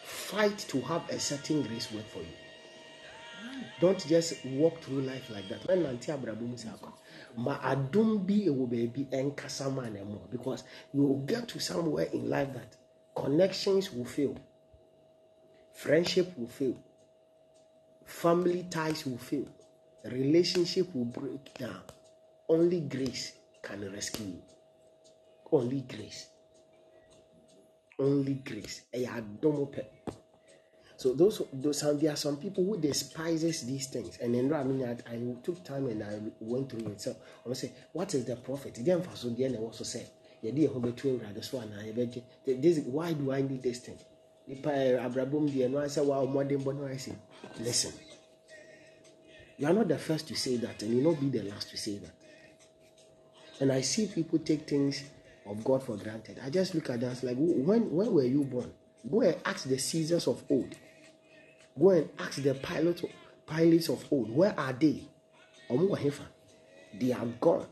Fight 0.03 0.57
to 0.69 0.81
have 0.81 1.09
a 1.09 1.19
certain 1.19 1.61
grace 1.63 1.91
work 1.91 2.05
for 2.07 2.19
you. 2.19 2.35
Don't 3.79 4.05
just 4.07 4.43
walk 4.45 4.81
through 4.81 5.01
life 5.01 5.29
like 5.29 5.47
that. 5.49 5.67
When 5.67 5.83
nanti 5.83 6.05
sá 6.57 6.73
kọ 6.81 6.91
ma 7.37 7.57
adum 7.59 8.25
bi 8.25 8.45
ewo 8.47 8.67
baabi 8.67 9.05
ɛnkasa 9.11 9.73
ma 9.73 9.87
na 9.89 9.99
ɛmo 9.99 10.29
because 10.31 10.63
you 10.93 11.03
will 11.03 11.19
get 11.25 11.47
to 11.49 11.59
somewhere 11.59 12.07
in 12.13 12.29
life 12.29 12.53
that 12.53 12.75
connections 13.15 13.91
will 13.93 14.05
fail. 14.05 14.35
Friendship 15.73 16.35
will 16.37 16.47
fail. 16.47 16.75
Family 18.05 18.65
ties 18.69 19.05
will 19.05 19.17
fail. 19.19 19.45
Relationship 20.05 20.93
will 20.95 21.05
break 21.05 21.53
down. 21.55 21.81
Only 22.49 22.79
grace 22.79 23.33
can 23.67 23.91
rescue 23.91 24.25
you 24.25 24.41
only 25.51 25.81
grace 25.81 26.27
only 27.99 28.35
grace. 28.35 28.81
So 30.97 31.13
those, 31.13 31.41
those 31.53 31.81
there 31.99 32.13
are 32.13 32.15
some 32.15 32.37
people 32.37 32.65
who 32.65 32.79
despises 32.79 33.65
these 33.65 33.87
things. 33.87 34.17
And 34.17 34.33
then 34.33 34.51
I 34.53 34.63
mean, 34.63 34.83
I, 34.83 35.11
I 35.11 35.35
took 35.43 35.63
time 35.63 35.87
and 35.87 36.03
I 36.03 36.19
went 36.39 36.71
through 36.71 36.91
it. 36.91 37.01
So 37.01 37.15
I'm 37.45 37.53
say, 37.53 37.71
what 37.93 38.13
is 38.13 38.25
the 38.25 38.35
profit? 38.35 38.79
Then 38.83 39.01
for 39.01 39.15
so 39.15 39.29
then 39.29 39.55
I 39.55 39.59
also 39.59 39.83
say, 39.83 40.07
this 40.41 42.79
why 42.79 43.13
do 43.13 43.31
I 43.31 43.41
need 43.41 43.63
this 43.63 43.79
thing? 43.79 43.97
Listen. 47.59 47.93
You 49.57 49.67
are 49.67 49.73
not 49.73 49.87
the 49.87 49.97
first 49.97 50.27
to 50.27 50.35
say 50.35 50.57
that, 50.57 50.83
and 50.83 50.91
you 50.91 51.03
will 51.03 51.13
not 51.13 51.19
be 51.19 51.29
the 51.29 51.43
last 51.49 51.71
to 51.71 51.77
say 51.77 51.97
that. 51.97 52.11
And 53.59 53.71
I 53.71 53.81
see 53.81 54.07
people 54.07 54.39
take 54.39 54.67
things 54.67 55.03
of 55.45 55.63
God 55.63 55.83
for 55.83 55.95
granted. 55.97 56.39
I 56.43 56.49
just 56.49 56.75
look 56.75 56.89
at 56.89 56.99
them 56.99 57.15
like, 57.23 57.37
when 57.37 57.91
when 57.91 58.13
were 58.13 58.23
you 58.23 58.43
born? 58.43 58.71
Go 59.09 59.21
and 59.21 59.37
ask 59.45 59.67
the 59.67 59.77
Caesars 59.77 60.27
of 60.27 60.43
old. 60.49 60.75
Go 61.79 61.89
and 61.89 62.09
ask 62.19 62.41
the 62.41 62.53
pilots 62.55 63.03
pilots 63.45 63.89
of 63.89 64.05
old. 64.11 64.35
Where 64.35 64.53
are 64.57 64.73
they? 64.73 65.01
They 66.99 67.11
are 67.11 67.25
gone. 67.39 67.65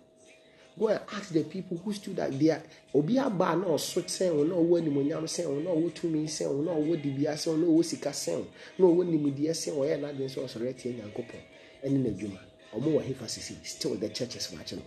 Go 0.78 0.88
and 0.90 1.00
ask 1.14 1.30
the 1.30 1.44
people 1.44 1.78
who 1.78 1.94
stood 1.94 2.20
at 2.20 2.38
there. 2.40 2.62
Obi 2.94 3.18
aba 3.18 3.56
na 3.56 3.66
ɔso 3.68 4.02
sɛn 4.04 4.32
o 4.32 4.44
na 4.44 4.56
ɔwɔ 4.56 4.82
animonyam 4.82 5.24
sɛn 5.24 5.46
o 5.46 5.60
na 5.60 5.70
ɔwɔ 5.70 5.94
tumi 5.94 6.26
sɛn 6.26 6.48
o 6.48 6.62
na 6.62 6.72
ɔwɔ 6.72 7.02
dibia 7.02 7.34
sɛn 7.34 7.54
o 7.54 7.58
na 7.58 7.68
ɔwɔ 7.68 7.86
sika 7.86 8.10
sɛn 8.10 8.40
o 8.40 8.48
na 8.80 8.86
ɔwɔ 8.86 9.06
nimdeɛ 9.08 9.54
sɛn 9.54 9.72
o 9.72 9.82
ɔyɛ 9.86 10.00
n'adwene 10.00 10.30
sɛ 10.30 10.44
ɔsɔre 10.44 10.70
atie 10.70 10.94
nyankopɔn 10.94 11.42
ɛne 11.84 11.98
n'adwuma. 12.04 12.40
Ɔmo 12.74 13.00
wɔ 13.00 13.02
hefa 13.04 13.28
sisi. 13.28 13.56
Still 13.64 13.96
the 13.96 14.10
church 14.10 14.36
is 14.36 14.52
watching. 14.52 14.82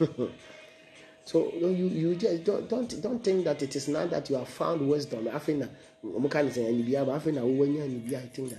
So 1.24 1.52
you 1.54 1.68
you 1.86 2.14
just 2.16 2.44
don't 2.44 2.68
don't 2.68 3.00
don't 3.00 3.22
think 3.22 3.44
that 3.44 3.62
it 3.62 3.76
is 3.76 3.86
now 3.88 4.06
that 4.06 4.28
you 4.28 4.36
have 4.36 4.48
found 4.48 4.88
wisdom. 4.88 5.28
I 5.32 5.38
think 5.38 5.60
that 5.60 5.70
eh, 5.70 6.08
eh, 6.08 6.16
I'm 6.16 6.28
kind 6.28 6.48
of 6.48 6.54
saying 6.54 6.84
but 6.90 7.08
I 7.10 7.18
think 7.20 7.36
that 7.36 8.18
I 8.18 8.26
think 8.26 8.50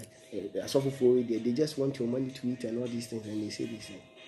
that 0.53 0.63
uh, 0.63 0.67
so 0.67 0.79
for 0.79 1.15
they, 1.15 1.37
they 1.39 1.51
just 1.51 1.77
want 1.77 1.99
your 1.99 2.07
money 2.07 2.31
to 2.31 2.47
eat 2.47 2.63
and 2.63 2.79
all 2.79 2.87
these 2.87 3.07
things 3.07 3.25
and 3.27 3.43
they 3.43 3.49
say 3.49 3.65
this. 3.65 3.89
Eh. 3.89 4.23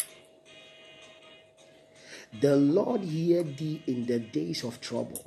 The 2.42 2.58
Lord 2.58 3.02
hear 3.02 3.44
thee 3.44 3.82
in 3.88 4.06
the 4.06 4.20
days 4.20 4.66
of 4.66 4.82
trouble. 4.82 5.24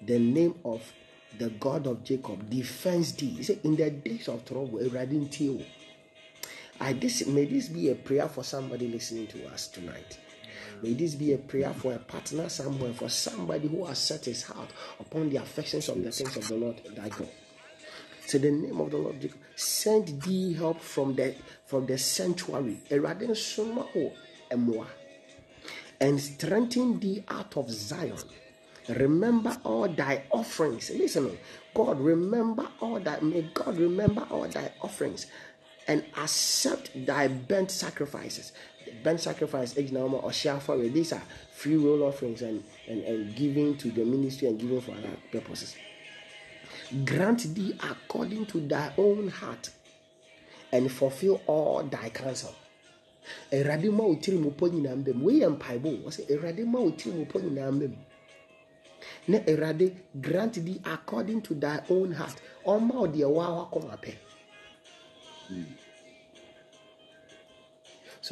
The 0.00 0.18
name 0.20 0.54
of 0.64 0.80
the 1.38 1.50
God 1.50 1.88
of 1.88 2.04
Jacob 2.04 2.48
defends 2.48 3.12
thee. 3.14 3.30
He 3.38 3.42
said, 3.42 3.60
in 3.64 3.74
the 3.74 3.90
days 3.90 4.28
of 4.28 4.44
trouble, 4.44 4.78
I 6.80 6.92
this 6.92 7.26
may 7.26 7.46
this 7.46 7.68
be 7.68 7.90
a 7.90 7.94
prayer 7.96 8.28
for 8.28 8.44
somebody 8.44 8.86
listening 8.86 9.26
to 9.28 9.46
us 9.48 9.66
tonight. 9.66 10.18
May 10.82 10.94
this 10.94 11.14
be 11.14 11.32
a 11.32 11.38
prayer 11.38 11.72
for 11.72 11.92
a 11.92 11.98
partner 11.98 12.48
somewhere, 12.48 12.92
for 12.92 13.08
somebody 13.08 13.68
who 13.68 13.84
has 13.84 13.98
set 13.98 14.24
his 14.24 14.42
heart 14.42 14.70
upon 14.98 15.30
the 15.30 15.36
affections 15.36 15.88
of 15.88 16.02
the 16.02 16.10
things 16.10 16.36
of 16.36 16.48
the 16.48 16.56
Lord 16.56 16.80
thy 16.96 17.08
God. 17.08 17.28
So 18.26 18.38
the 18.38 18.50
name 18.50 18.80
of 18.80 18.90
the 18.90 18.96
Lord 18.96 19.20
Jacob, 19.20 19.38
send 19.56 20.22
thee 20.22 20.54
help 20.54 20.80
from 20.80 21.14
the 21.14 21.34
from 21.66 21.86
the 21.86 21.98
sanctuary, 21.98 22.80
Awurade 22.90 23.28
nsoma 23.28 23.86
wo 23.94 24.86
and 26.00 26.20
strengthen 26.20 26.98
thee 26.98 27.22
out 27.28 27.56
of 27.56 27.70
Zion. 27.70 28.18
Remember 28.88 29.56
all 29.64 29.88
thy 29.88 30.24
offerings. 30.30 30.90
Listen, 30.90 31.38
God, 31.72 32.00
remember 32.00 32.66
all 32.80 32.98
thy, 32.98 33.20
may 33.20 33.42
God 33.54 33.78
remember 33.78 34.26
all 34.28 34.48
thy 34.48 34.72
offerings 34.82 35.26
and 35.86 36.04
accept 36.16 36.90
thy 37.06 37.28
burnt 37.28 37.70
sacrifices. 37.70 38.52
Burnt 39.02 39.20
sacrifice, 39.20 39.76
or 39.76 40.32
share 40.32 40.60
for 40.60 40.76
these 40.78 41.12
are 41.12 41.22
free 41.52 41.76
will 41.76 42.02
offerings 42.02 42.42
and, 42.42 42.62
and, 42.88 43.02
and 43.04 43.34
giving 43.36 43.76
to 43.76 43.90
the 43.90 44.04
ministry 44.04 44.48
and 44.48 44.58
giving 44.58 44.80
for 44.80 44.92
other 44.92 45.16
purposes. 45.30 45.76
Grant 47.04 47.54
thee 47.54 47.74
according 47.82 48.46
to 48.46 48.60
thy 48.60 48.92
own 48.98 49.28
heart 49.28 49.70
and 50.72 50.90
fulfill 50.90 51.40
all 51.46 51.82
thy 51.82 52.08
counsel. 52.10 52.54
Awurade 53.52 53.90
ma 53.92 54.04
wo 54.04 54.16
tiri 54.16 54.38
mu 54.38 54.50
pɔ 54.50 54.68
nyinaa 54.72 54.96
mbɛ 54.96 55.14
mu 55.14 55.24
wei 55.26 55.40
yɛ 55.40 55.48
mpaebɔ 55.56 56.02
wɔ 56.02 56.08
sɛ 56.10 56.22
awurade 56.32 56.66
na 59.28 59.38
awurade 59.38 59.94
grant 60.20 60.54
thee 60.54 60.80
according 60.84 61.40
to 61.40 61.54
thy 61.54 61.80
own 61.88 62.12
heart. 62.12 62.36
Ɔma 62.66 62.94
wo 62.94 63.06
deɛ 63.06 63.28
waa 63.30 63.50
wakɔma 63.70 63.96
pɛ 64.02 64.14
hmm. 65.48 65.64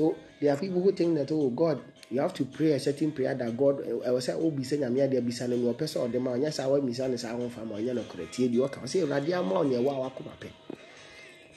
So 0.00 0.16
there 0.40 0.54
are 0.54 0.56
people 0.56 0.80
who 0.80 0.92
think 0.92 1.14
that 1.14 1.30
oh 1.30 1.50
god 1.50 1.78
you 2.10 2.20
have 2.20 2.32
to 2.32 2.44
pray 2.46 2.72
a 2.72 2.80
certain 2.80 3.12
prayer 3.12 3.34
that 3.34 3.54
god 3.56 3.84
ɛwɔ 3.84 4.16
sɛ 4.16 4.32
obisa 4.40 4.76
nyame 4.80 5.04
adeɛ 5.04 5.20
bisa 5.20 5.46
no 5.46 5.56
nea 5.56 5.72
ɔpɛ 5.74 5.84
sɛ 5.84 5.98
ɔde 6.08 6.18
ma 6.20 6.30
ɔnyɛ 6.32 6.50
saa 6.52 6.68
wamisa 6.68 7.08
no 7.10 7.16
saa 7.16 7.36
ho 7.36 7.48
fa 7.50 7.64
ma 7.64 7.76
ɔnyɛ 7.76 7.94
no 7.94 8.02
deɛ 8.02 8.58
ɔka 8.64 8.80
sɛ 8.88 9.04
awurade 9.04 9.32
ama 9.32 9.54
wo 9.60 9.64
neɛ 9.64 9.82
waa 9.84 10.08
wakɔma 10.08 10.32
pɛ. 10.40 10.48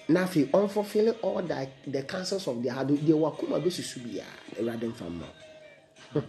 Na 0.09 0.27
ɔmfulfilling 0.27 1.15
all 1.21 1.41
the, 1.41 1.67
the 1.87 2.03
counsels 2.03 2.45
of 2.47 2.61
their 2.61 2.73
heart. 2.73 2.87
Deɛ 2.87 3.15
wakoma 3.15 3.63
bɛsusu 3.63 3.99
biara 4.03 4.27
awurade 4.59 4.91
mfa 4.91 5.07
mma 5.09 5.27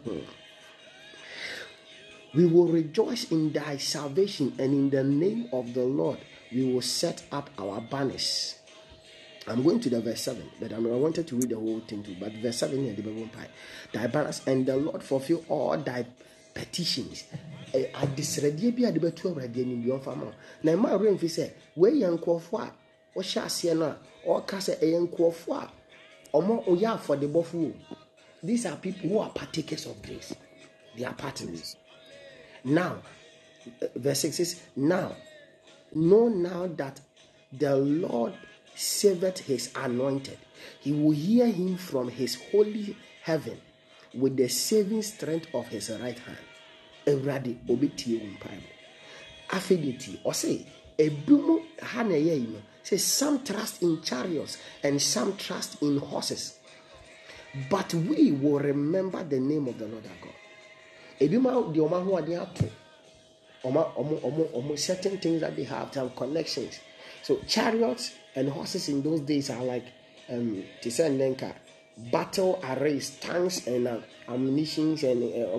we 2.34 2.46
will 2.46 2.68
rejoice 2.68 3.30
in 3.32 3.52
thy 3.52 3.76
salvation 3.76 4.54
and 4.58 4.72
in 4.72 4.90
the 4.90 5.02
name 5.04 5.48
of 5.52 5.74
the 5.74 5.82
lord. 5.82 6.18
We 6.52 6.72
will 6.72 6.80
set 6.82 7.22
up 7.30 7.50
our 7.58 7.80
banners 7.80 8.54
I'm 9.46 9.62
going 9.62 9.80
to 9.80 9.90
the 9.90 10.00
verse 10.00 10.22
7, 10.22 10.42
but 10.60 10.72
I, 10.72 10.78
mean, 10.78 10.92
I 10.92 10.96
wanted 10.96 11.26
to 11.28 11.36
read 11.36 11.50
the 11.50 11.56
whole 11.56 11.80
thing 11.80 12.02
too. 12.02 12.16
But 12.18 12.32
verse 12.32 12.56
7 12.58 12.82
here, 12.82 12.94
the 12.94 13.02
Bible 13.02 13.28
pie. 13.32 13.48
Thy 13.92 14.06
balance 14.06 14.40
and 14.46 14.64
the 14.64 14.76
Lord 14.76 15.02
fulfill 15.02 15.44
all 15.48 15.76
thy 15.76 16.06
petitions. 16.54 17.24
Eh, 17.74 17.90
adesrɛdeɛ 17.92 18.70
bi 18.76 18.84
a 18.86 18.92
de 18.92 19.00
bɛto 19.00 19.30
awurade 19.30 19.58
anim 19.60 19.82
deɛ 19.82 19.98
ɔmfa 19.98 20.16
ma 20.16 20.32
na 20.62 20.72
ɛma 20.72 20.90
awerɛ 20.92 21.10
mfi 21.18 21.26
sɛ 21.28 21.50
wɔyɛ 21.76 22.06
nkurɔfoɔ 22.18 22.60
a 22.62 22.72
wɔhyɛ 23.16 23.40
aseɛ 23.42 23.76
no 23.76 23.86
a 23.86 23.96
ɔka 24.26 24.58
sɛ 24.62 24.78
ɛyɛ 24.78 25.08
nkurɔfoɔ 25.08 25.56
a 25.58 25.70
ɔmo 26.38 26.64
ɔyɛ 26.66 26.86
afɔdebɔfo 26.94 27.54
o 27.66 27.96
these 28.44 28.64
are 28.66 28.76
people 28.76 29.10
who 29.10 29.18
are 29.18 29.30
partakers 29.30 29.86
of 29.86 30.00
grace 30.02 30.32
they 30.96 31.04
are 31.04 31.14
partners 31.14 31.74
now 32.62 33.02
eh, 33.82 33.88
verse 33.96 34.20
6 34.20 34.36
says 34.36 34.60
now 34.76 35.16
know 35.96 36.28
now 36.28 36.68
that 36.68 37.00
the 37.52 37.74
lord 37.74 38.34
saveth 38.74 39.38
his 39.38 39.70
anointed. 39.74 40.38
He 40.80 40.92
will 40.92 41.12
hear 41.12 41.46
him 41.46 41.76
from 41.76 42.08
his 42.08 42.36
holy 42.50 42.96
heaven 43.22 43.60
with 44.14 44.36
the 44.36 44.48
saving 44.48 45.02
strength 45.02 45.48
of 45.54 45.68
his 45.68 45.90
right 45.90 46.18
hand. 46.18 46.38
Awurade 47.06 47.56
obetie 47.68 48.18
wo 48.20 48.48
afei 49.50 49.98
tie 49.98 50.64
ebi 50.98 51.32
mu 51.32 51.58
ɛyɛ 51.78 52.34
yi 52.40 52.46
no 52.52 52.60
say 52.82 52.96
some 52.96 53.42
trust 53.44 53.82
in 53.82 54.00
chariots 54.02 54.58
and 54.82 55.00
some 55.00 55.36
trust 55.36 55.82
in 55.82 55.98
horses 55.98 56.58
but 57.70 57.92
we 57.94 58.32
will 58.32 58.58
remember 58.58 59.22
the 59.24 59.38
name 59.38 59.68
of 59.68 59.78
the 59.78 59.86
lord 59.86 60.04
our 60.06 60.16
god. 60.22 60.34
Ebi 61.20 61.40
ma 61.40 61.50
deɛ 61.50 61.88
ɔmo 61.88 61.96
ahoɔden 62.02 62.40
ato 62.40 62.68
ɔmo 63.64 64.50
ɔmo 64.52 64.78
certain 64.78 65.18
things 65.18 65.40
that 65.40 65.54
they 65.56 65.64
have 65.64 65.92
some 65.92 66.10
connections. 66.10 66.80
So 67.22 67.36
chariots 67.46 68.12
and 68.36 68.48
horses 68.48 68.88
in 68.88 69.02
those 69.02 69.20
days 69.20 69.50
are 69.50 69.64
like 69.64 69.84
um 70.30 70.62
nnenka 70.82 71.54
battle 72.12 72.60
arrays 72.64 73.10
tanks 73.20 73.66
and 73.66 73.86
uh, 73.86 73.98
ammunitions 74.28 75.02
and 75.04 75.22
uh, 75.22 75.56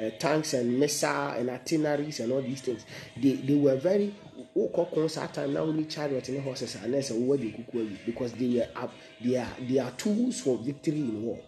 uh, 0.00 0.10
tanks 0.18 0.54
and 0.54 0.78
missile 0.78 1.30
and 1.30 1.50
artilleries 1.50 2.20
and 2.20 2.32
all 2.32 2.42
these 2.42 2.60
things. 2.60 2.84
They 3.16 3.32
they 3.34 3.54
were 3.54 3.76
very 3.76 4.14
wokɔ 4.56 4.92
kɔn 4.94 5.10
saa 5.10 5.26
time 5.26 5.52
na 5.54 5.60
only 5.60 5.84
chariot 5.84 6.28
and 6.28 6.40
horses 6.42 6.76
and 6.76 6.94
wɔwɔ 6.94 7.38
de 7.40 7.50
kuku 7.50 7.78
awi 7.80 7.98
because 8.06 8.32
they 8.32 8.56
were 8.58 8.68
uh, 8.76 8.88
they 9.22 9.36
are 9.36 9.48
they 9.68 9.78
are 9.78 9.90
tools 9.92 10.40
for 10.40 10.56
victory 10.58 11.00
in 11.00 11.22
war. 11.22 11.38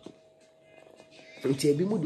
Nti 1.45 1.69
ebi 1.75 1.85
mu 1.87 1.99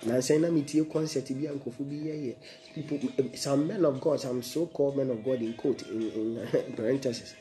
saa 0.00 0.10
nansan 0.10 0.40
na 0.40 0.50
metie 0.50 0.84
concert 0.84 1.30
bi 1.32 1.46
a 1.46 1.52
nkɔfo 1.52 1.82
bi 1.84 1.96
yɛyɛ 1.96 2.34
people 2.74 2.98
some 3.34 3.66
men 3.66 3.84
of 3.84 4.00
god 4.00 4.20
some 4.20 4.42
so 4.42 4.66
called 4.66 4.96
men 4.96 5.10
of 5.10 5.24
god 5.24 5.40
in 5.42 5.54
quote 5.54 5.82
in, 5.90 6.02
in 6.02 6.72
parenthesis 6.76 7.34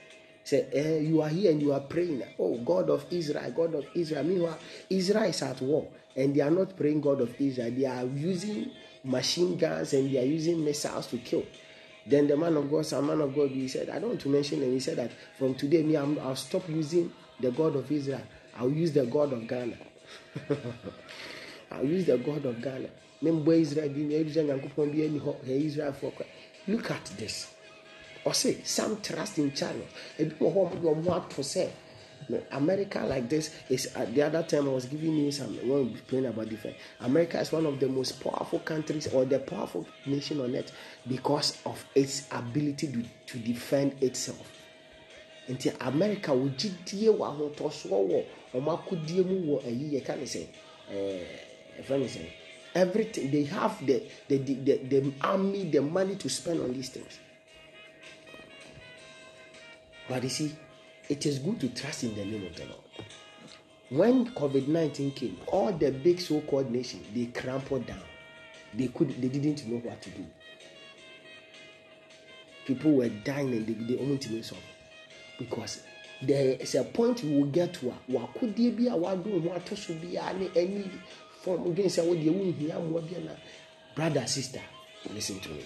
say 0.47 0.65
eh, 0.71 0.99
you 0.99 1.21
are 1.21 1.27
here 1.29 1.51
and 1.51 1.61
you 1.61 1.73
are 1.73 1.81
praying. 1.81 2.23
Oh 2.39 2.57
god 2.59 2.89
of 2.89 3.05
israel 3.11 3.51
god 3.51 3.75
of 3.75 3.85
israel. 3.93 4.23
Meanwhile 4.23 4.57
israel 4.89 5.23
is 5.25 5.41
at 5.41 5.61
war 5.61 5.87
and 6.15 6.33
they 6.33 6.39
are 6.41 6.49
not 6.51 6.75
praying 6.77 7.01
god 7.01 7.19
of 7.19 7.35
israel. 7.39 7.69
They 7.71 7.85
are 7.85 8.05
using 8.05 8.71
machine 9.03 9.57
guns 9.57 9.93
and 9.93 10.09
they 10.09 10.19
are 10.19 10.25
using 10.25 10.63
missiles 10.63 11.07
to 11.07 11.17
kill. 11.17 11.43
Then 12.05 12.27
the 12.27 12.37
man 12.37 12.55
of 12.55 12.71
god 12.71 12.85
some 12.85 13.07
man 13.07 13.19
of 13.19 13.35
god 13.35 13.49
he 13.49 13.67
said 13.67 13.89
i 13.89 13.99
don't 13.99 14.09
want 14.09 14.21
to 14.21 14.29
mention 14.29 14.63
him 14.63 14.71
he 14.71 14.79
said 14.79 14.95
that 14.97 15.11
from 15.37 15.53
today 15.55 15.83
me 15.83 15.95
I'm, 15.97 16.17
i'll 16.19 16.35
stop 16.37 16.67
using 16.69 17.11
the 17.41 17.51
god 17.51 17.75
of 17.75 17.91
israel. 17.91 18.21
I'll 18.57 18.71
use 18.71 18.93
the 18.93 19.05
god 19.05 19.33
of 19.33 19.45
ghana 19.47 19.75
I'll 21.71 21.85
use 21.85 22.05
the 22.05 22.17
God 22.17 22.45
of 22.45 22.61
Ghana. 22.61 22.89
Remember 23.21 23.53
Israel, 23.53 23.89
Israel, 23.95 24.59
Israel 25.45 25.93
for 25.93 26.11
Look 26.67 26.91
at 26.91 27.05
this. 27.17 27.53
Say, 28.33 28.57
some 28.63 29.01
trust 29.01 29.37
in 29.37 29.53
China. 29.53 29.83
And 30.19 30.31
people 30.31 30.67
who 30.69 30.89
want 30.89 31.29
to 31.31 31.43
say, 31.43 31.71
America 32.51 32.99
like 33.07 33.29
this 33.29 33.55
is 33.69 33.85
at 33.95 34.13
the 34.13 34.21
other 34.21 34.43
time 34.43 34.67
I 34.67 34.71
was 34.73 34.85
giving 34.85 35.15
you 35.15 35.31
some 35.31 35.55
when 35.67 35.93
we 35.93 35.99
praying 36.07 36.25
about 36.25 36.49
different. 36.49 36.75
America 36.99 37.39
is 37.39 37.51
one 37.53 37.65
of 37.65 37.79
the 37.79 37.87
most 37.87 38.19
powerful 38.21 38.59
countries 38.59 39.07
or 39.13 39.23
the 39.23 39.39
powerful 39.39 39.87
nation 40.05 40.41
on 40.41 40.53
earth 40.55 40.71
because 41.07 41.57
of 41.65 41.85
its 41.95 42.27
ability 42.31 42.87
to, 42.87 43.03
to 43.27 43.37
defend 43.39 44.03
itself. 44.03 44.51
nti 45.49 45.71
america 45.79 46.31
wɔ 46.31 46.49
gyidie 46.59 47.09
wɔ 47.09 47.23
ahotɔsoɔ 47.31 47.99
wɔ 48.09 48.19
ɔmo 48.55 48.69
akodie 48.75 49.23
mu 49.23 49.35
wɔ 49.55 49.65
ayi 49.65 49.95
yɛ 49.95 50.03
ka 50.03 50.15
ne 50.15 50.25
sɛ 50.25 50.43
ɛɛ 50.91 51.46
ne 51.83 52.29
everything 52.77 53.31
they 53.31 53.43
have 53.43 53.85
the 53.85 54.03
the, 54.27 54.37
the 54.37 54.53
the 54.55 54.77
the 54.89 55.13
army 55.21 55.69
the 55.69 55.81
money 55.81 56.15
to 56.15 56.29
spend 56.29 56.61
on 56.61 56.73
these 56.73 56.89
things. 56.89 57.19
But 60.07 60.23
you 60.23 60.29
see 60.29 60.55
it 61.09 61.25
is 61.25 61.39
good 61.39 61.59
to 61.61 61.69
trust 61.69 62.03
in 62.03 62.15
the 62.15 62.23
name 62.25 62.45
of 62.45 62.55
the 62.55 62.65
lord. 62.65 62.81
When 63.89 64.27
covid-19 64.33 65.15
came 65.15 65.37
all 65.47 65.71
the 65.71 65.91
big 65.91 66.19
so-called 66.19 66.71
nations 66.71 67.05
they 67.13 67.25
crumpled 67.27 67.87
down. 67.87 68.01
They 68.73 68.87
could 68.89 69.09
they 69.21 69.29
didn't 69.29 69.65
know 69.67 69.77
what 69.79 70.01
to 70.03 70.09
do. 70.11 70.25
People 72.65 72.91
were 72.93 73.09
dying 73.09 73.53
and 73.53 73.65
they 73.65 73.73
they 73.95 73.99
only 74.01 74.17
to 74.17 74.43
solve 74.43 74.61
because 75.39 75.83
there 76.21 76.57
is 76.59 76.75
a 76.75 76.83
point 76.83 77.23
you 77.23 77.39
will 77.39 77.47
get 77.47 77.73
to 77.75 77.89
could 77.89 77.93
wakodie 78.09 78.71
bi 78.75 78.91
a 78.91 78.97
wado 78.97 79.39
ho 79.43 79.53
ato 79.55 79.75
so 79.75 79.93
biara 79.93 80.37
ne 80.37 80.49
any 80.55 80.89
brother 83.95 84.27
sister 84.27 84.61
listen 85.13 85.39
to 85.39 85.49
me. 85.49 85.63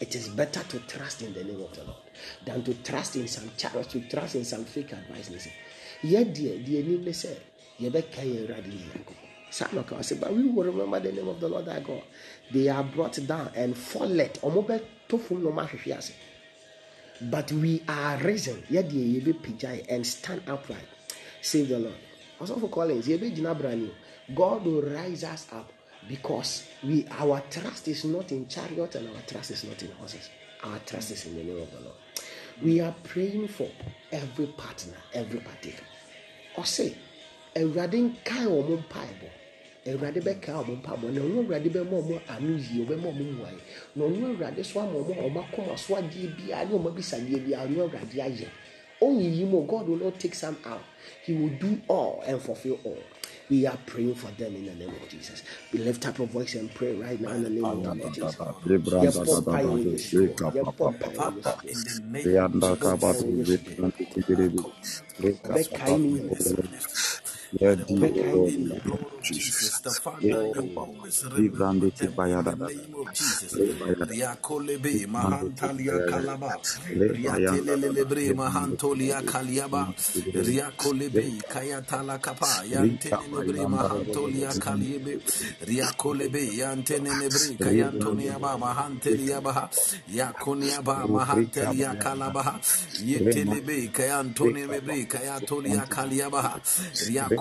It 0.00 0.14
is 0.14 0.28
better 0.28 0.62
to 0.62 0.78
trust 0.80 1.22
in 1.22 1.34
the 1.34 1.42
name 1.42 1.60
of 1.60 1.74
the 1.74 1.84
lord 1.84 1.96
than 2.44 2.62
to 2.64 2.74
trust 2.82 3.16
in 3.16 3.26
some 3.26 3.50
chariots 3.56 3.88
to 3.92 4.00
trust 4.08 4.36
in 4.36 4.44
some 4.44 4.64
fake 4.64 4.92
advice. 4.92 5.30
Ne 5.30 5.38
sɛ 5.38 5.50
yɛdeɛ 6.04 6.64
deɛ 6.64 6.84
nim 6.86 7.04
ne 7.04 7.10
sɛ 7.10 7.30
yɛbɛka 7.80 8.22
yɛ 8.22 8.46
awurade 8.46 8.66
ne 8.66 8.80
saa 9.50 9.68
na 9.72 9.82
ɔka 9.82 9.98
sɛ 9.98 10.20
but 10.20 10.32
we 10.32 10.44
will 10.44 10.64
remember 10.64 11.00
the 11.00 11.12
name 11.12 11.28
of 11.28 11.40
the 11.40 11.48
lord 11.48 11.68
our 11.68 11.80
god. 11.80 12.02
They 12.52 12.68
are 12.68 12.84
brought 12.84 13.18
down 13.26 13.50
and 13.54 13.76
fallen. 13.76 14.30
Ahwehwe 14.40 15.96
ase. 15.96 16.12
But 17.20 17.50
we 17.52 17.82
are 17.88 18.18
risen. 18.18 18.62
Yɛdeɛ 18.70 19.22
yɛbɛpagyae 19.22 19.86
and 19.88 20.06
stand 20.06 20.42
upright. 20.46 20.86
Save 21.42 21.68
the 21.68 21.78
lord 21.78 21.94
ɔsɔfo 22.40 22.70
collins 22.70 23.08
god 24.34 24.64
will 24.64 24.82
rise 24.82 25.24
us 25.24 25.46
up 25.52 25.72
because 26.08 26.64
we 26.84 27.06
our 27.18 27.42
trust 27.50 27.88
is 27.88 28.04
not 28.04 28.30
in 28.32 28.46
chariot 28.46 28.94
and 28.94 29.08
our 29.08 29.22
trust 29.26 29.50
is 29.50 29.64
not 29.64 29.82
in 29.82 29.90
horses. 29.92 30.30
Our 30.64 30.78
trust 30.86 31.10
is 31.10 31.26
in 31.26 31.36
the 31.36 31.44
name 31.44 31.62
of 31.62 31.70
the 31.70 31.80
lord. 31.80 31.96
We 32.62 32.80
are 32.80 32.94
praying 33.04 33.48
for 33.48 33.68
every 34.12 34.46
partner 34.46 34.96
every 35.12 35.40
partaker. 35.40 35.84
Ɔse 36.56 36.94
awurade 37.54 37.94
nkae 37.94 38.46
wɔ 38.46 38.68
mo 38.68 38.76
mpaebɔ 38.76 39.28
awurade 39.86 40.20
bɛka 40.20 40.52
ɔmo 40.60 40.82
mpaebɔ 40.82 41.12
na 41.12 41.20
ɔno 41.20 41.38
awurade 41.42 41.68
bɛma 41.70 41.94
ɔmo 42.02 42.20
ano 42.28 42.56
yie 42.56 42.84
ɔbɛma 42.84 43.06
ɔmo 43.12 43.22
mmuae 43.24 43.58
na 43.96 44.04
ɔno 44.04 44.26
awurade 44.34 44.64
so 44.64 44.80
ama 44.80 44.98
ɔmo 44.98 45.14
ɔmo 45.26 45.44
akoma 45.44 45.78
so 45.78 45.94
adeɛ 45.94 46.36
biara 46.36 46.68
ne 46.68 46.74
ɔmo 46.76 46.88
abisadeɛ 46.90 47.38
biara 47.46 47.68
ɔno 47.68 47.80
awurade 47.88 48.16
ayɛ 48.18 48.48
onyiyi 49.00 49.44
mu 49.46 49.62
god 49.66 49.88
will 49.88 49.98
not 50.04 50.18
take 50.20 50.34
some 50.34 50.56
out 50.66 50.84
he 51.24 51.32
will 51.34 51.54
do 51.58 51.78
all 51.88 52.22
and 52.26 52.40
fulfil 52.40 52.78
all 52.84 53.02
We 53.50 53.66
are 53.66 53.78
praying 53.86 54.14
for 54.16 54.30
them 54.32 54.54
in 54.56 54.66
the 54.66 54.74
name 54.74 54.90
of 54.90 55.08
Jesus. 55.08 55.42
We 55.72 55.80
lift 55.80 56.06
up 56.06 56.18
a 56.20 56.26
voice 56.26 56.54
and 56.54 56.72
pray 56.74 56.94
right 56.94 57.20
now 57.20 57.30
in 57.32 57.42
the 57.44 57.50
name 57.50 57.70
of 57.70 57.82
the 57.82 57.90
Lord 57.90 58.12
Jesus. 58.14 58.38
Yɛbɔ 59.00 59.44
mpaeɛ 59.46 59.66
wɔ 59.66 59.90
Yesu 59.92 60.18
din 60.18 60.36
mu. 60.36 60.50
Yɛbɔ 60.52 60.98
mpaeɛ 60.98 61.18
wɔ 61.18 61.34
Yesu 61.36 61.58
Papa, 61.64 61.82
din 65.84 66.04
in 66.06 66.14
the 66.16 66.40
name 66.40 66.58
of 66.58 66.70
Jesus. 66.70 67.17
Mpaeɛ 67.52 67.76
wɔ 67.88 67.90
Yesu 67.90 68.04
din 68.04 68.08
mu. 68.08 68.08
Ɔbɛkae 68.08 68.08
ne 68.08 68.08
nyinaa. 68.08 68.08
By 68.08 68.08
the 68.08 68.14
Ɔbɛkae 68.14 68.42
ne 68.42 68.42
power 68.46 68.48
in 68.48 68.64
nyinaa. 68.64 68.68
the 68.68 68.76
blood 68.76 69.02
of 69.02 69.22
Jesus, 69.22 69.80
the 69.80 69.94
Father, 69.94 70.46
you 70.52 70.70
always 70.76 71.24
remember 71.24 71.88
them 71.98 72.14
in 72.32 72.44
the 72.44 72.56
name 72.56 72.94
of 72.96 73.12
Jesus. 73.12 73.60
Riakolebe, 74.00 75.06
Mahantalia 75.06 76.00
Kalaba, 76.04 76.58
Riatelelebre, 77.08 78.32
Mahantolia 78.34 79.22
Kaliaba, 79.24 79.94
Riakolebe, 80.34 81.42
Kayatala 81.48 82.20
Kapa, 82.22 82.62
Yantenebre, 82.66 83.66
Mahantolia 83.66 84.54
Kaliebe, 84.58 85.18
Riakolebe, 85.66 86.56
Yantenebre, 86.58 87.58
Kayantoniaba, 87.58 88.58
Mahanteliaba, 88.58 89.70
Yakoniaba, 90.10 91.08
Mahantelia 91.08 91.96
Kalabaha, 91.98 92.60
Yetelebe, 93.00 93.90
Kayantonebre, 93.92 95.06
Kayatolia 95.08 95.86
Kaliabaha, 95.88 96.60
Riakolebe, 97.00 97.37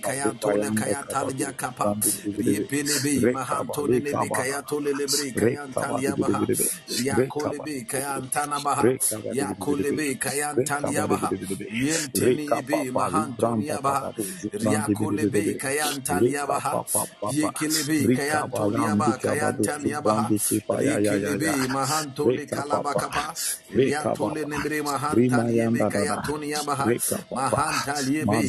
Kayantole, 0.00 0.70
Kayatalia 0.72 1.52
Kapa, 1.56 1.96
Riepelebe, 2.38 3.30
Mahantonebe, 3.32 4.30
Kayatolelebre, 4.32 5.32
Kayantaliabaha, 5.34 6.48
Riakolebe, 6.90 7.86
Kayantanabaha, 7.86 8.94
Yakolebe, 9.32 10.18
Kayantaliabaha, 10.18 11.34
Yentelebe, 11.70 12.90
Mahantoniabaha, 12.92 14.12
Riakolebe, 14.54 15.56
Kayantaliabaha, 15.58 16.84
Yekelebe, 17.24 18.12
Kayantoliaba, 18.12 19.18
Kayantaniabaha, 19.22 20.32
Riekelebe, 20.70 21.68
Mahantole 21.68 22.46
Kalabakapa, 22.46 23.34
Riatole 23.70 24.44
Nebre, 24.46 24.82
Mahantaliebe, 24.82 25.86
Kayatoniabaha, 25.88 26.94
Mahantaliebe, 27.34 28.48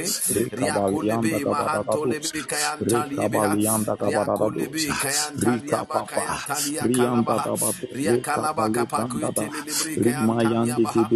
Mahantolebe, 1.51 2.41
Riakolebe, 4.07 4.81
Kayantaliaba, 5.01 6.05
Kayantalia 6.07 6.83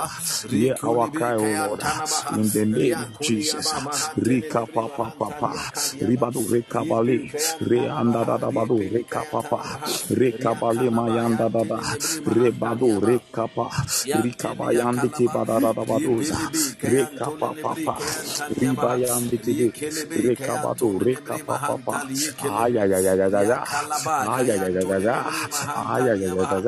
Hear 0.51 0.77
our 0.85 1.09
O 1.39 1.75
Lord. 1.75 1.83
In 2.37 2.49
the 2.51 2.65
name 2.67 2.95
of 3.03 3.21
Jesus. 3.21 3.73
Rika 4.17 4.67
papa 4.67 5.13
papa. 5.19 5.51
Ribadu 6.01 6.43
reka 6.51 6.85
bali. 6.85 7.31
Re 7.61 7.89
anda 7.89 8.25
da 8.25 8.37
da 8.39 8.51
Riepele 8.51 8.79
reka 8.91 9.23
papa. 9.31 9.59
Reka 10.11 10.55
bali 10.55 10.89
mayanda 10.91 11.49
da 11.53 11.63
da. 11.65 11.79
Rebadu 12.27 13.01
reka 13.01 13.47
pa. 13.49 13.69
Rika 14.23 14.55
bayandi 14.55 15.09
ki 15.15 15.27
bada 15.29 15.61
da 15.61 15.73
da. 15.73 15.85
Riepelebe, 15.85 16.83
Reka 16.83 17.31
papa 17.41 17.55
Lebre, 17.55 17.85
papa. 17.85 17.95
Riba 18.61 18.93
Kayantaniabaha, 18.93 18.99
yandi 18.99 19.39
ki. 19.45 19.73
Reka 20.27 20.55
Kayantone 20.55 20.99
reka 21.05 21.37
papa 21.47 21.77
Ekele, 22.11 22.65
Ay 22.65 22.79
ay 22.79 22.93
ay 22.95 23.07
ay 23.09 23.21
ay 23.21 23.35
ay. 23.37 23.51
Ay 24.27 24.51
ay 24.51 24.61
ay 24.65 24.77
ay 24.77 24.93
ay. 24.95 25.09
Ay 25.87 26.07
ay 26.11 26.23
ay 26.25 26.41
ay. 26.41 26.65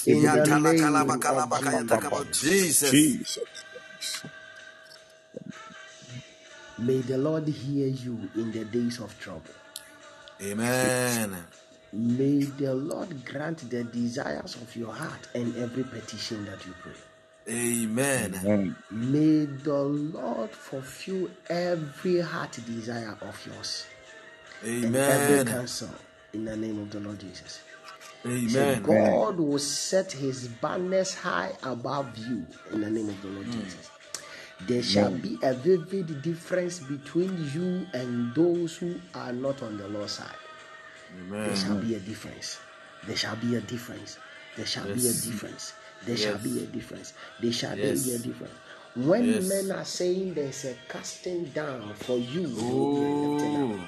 Jesus. 0.05 0.29
Jesus. 2.91 3.31
May 6.79 7.03
the 7.03 7.19
Lord 7.19 7.49
hear 7.49 7.89
you 7.89 8.31
in 8.37 8.53
the 8.53 8.65
days 8.65 9.01
of 9.01 9.19
trouble. 9.21 9.43
Jesus. 10.79 11.23
Amen. 11.23 11.37
May 11.97 12.45
the 12.45 12.75
Lord 12.75 13.25
grant 13.25 13.71
the 13.71 13.83
desires 13.85 14.55
of 14.57 14.77
your 14.77 14.93
heart 14.93 15.29
and 15.35 15.57
every 15.57 15.83
petition 15.83 16.45
that 16.45 16.65
you 16.67 16.75
pray. 16.83 16.93
Amen. 17.49 18.35
Amen. 18.45 18.77
May 18.91 19.47
the 19.47 19.81
Lord 19.83 20.51
fulfill 20.51 21.31
every 21.49 22.21
heart 22.21 22.59
desire 22.67 23.17
of 23.23 23.47
yours 23.47 23.87
and 24.63 24.95
every 24.95 25.51
counsel 25.51 25.89
in 26.35 26.45
the 26.45 26.55
name 26.57 26.81
of 26.83 26.91
the 26.91 27.01
Lord 27.01 27.19
Jesus. 27.19 27.61
So 28.23 28.31
Amen. 28.31 28.83
God 28.83 29.39
will 29.39 29.59
set 29.59 30.13
his 30.13 30.49
banners 30.49 31.15
high 31.15 31.53
above 31.63 32.19
you 32.19 32.45
in 32.73 32.83
the 32.83 32.91
name 32.91 33.09
of 33.09 33.23
the 33.23 33.29
Lord 33.29 33.47
mm. 33.47 33.53
Jesus. 33.63 33.91
There 34.67 34.83
shall 34.83 35.09
Amen. 35.09 35.21
be 35.21 35.39
a 35.43 35.55
vivid 35.55 36.21
difference 36.21 36.81
between 36.81 37.51
you 37.55 37.87
and 37.95 38.35
those 38.35 38.77
who 38.77 38.97
are 39.15 39.33
not 39.33 39.63
on 39.63 39.79
the 39.79 39.89
Lord's 39.89 40.13
side. 40.13 40.35
There 41.31 41.57
shall 41.57 41.79
be 41.79 41.95
a 41.95 42.01
difference. 42.01 42.59
There 43.07 43.17
shall 43.17 43.37
be 43.37 43.57
a 43.57 43.61
difference. 43.61 44.19
There 44.57 44.67
shall 44.67 44.85
be 44.85 45.09
a 45.09 45.13
difference. 45.13 45.73
There 46.05 46.17
shall 46.17 46.39
be 46.39 46.63
a 46.63 46.67
difference. 46.67 47.13
There 47.41 47.53
shall 47.53 47.77
be 47.77 47.83
a 47.83 48.19
difference. 48.19 48.55
When 48.95 49.25
Yes. 49.27 49.49
men 49.49 49.71
are 49.73 49.85
saying 49.85 50.35
there's 50.35 50.65
a 50.65 50.75
casting 50.89 51.45
down 51.47 51.93
for 51.95 52.17
you, 52.17 52.47
there 52.47 52.65
will 52.65 52.95
be 52.97 53.47
a 53.47 53.65
up. 53.65 53.81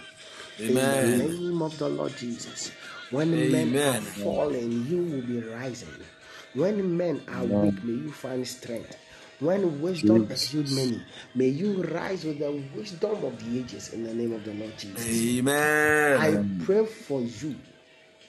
Oh. 0.61 0.63
In 0.65 0.75
the 0.75 1.29
name 1.29 1.63
of 1.63 1.79
the 1.79 1.89
Lord 1.89 2.15
Jesus. 2.17 2.73
When 3.11 3.51
men 3.51 3.77
are 3.77 4.01
falling, 4.03 4.87
you 4.87 4.99
will 4.99 5.23
be 5.23 5.41
rising. 5.41 5.89
When 6.55 6.97
men 6.97 7.23
are 7.29 7.45
weak, 7.45 7.83
may 7.85 7.93
you 7.93 8.13
find 8.13 8.47
strength. 8.47 8.97
When 9.41 9.81
wisdom 9.81 10.29
exudes 10.31 10.75
many, 10.75 11.01
may 11.35 11.49
you 11.49 11.83
rise 11.85 12.25
with 12.25 12.41
the 12.41 12.61
wisdom 12.75 13.25
of 13.25 13.39
the 13.39 13.61
ages 13.61 13.93
in 13.93 14.03
the 14.03 14.13
name 14.13 14.33
of 14.33 14.45
the 14.45 14.53
Lord 14.53 14.77
Jesus. 14.77 15.07
Amen. 15.09 16.21
I 16.21 16.65
pray 16.65 16.85
for 16.85 17.21
you 17.21 17.55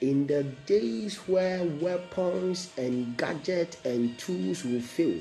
in 0.01 0.27
the 0.27 0.43
days 0.43 1.17
where 1.27 1.63
weapons 1.63 2.71
and 2.77 3.17
gadgets 3.17 3.77
and 3.85 4.17
tools 4.19 4.63
will 4.63 4.81
fail. 4.81 5.19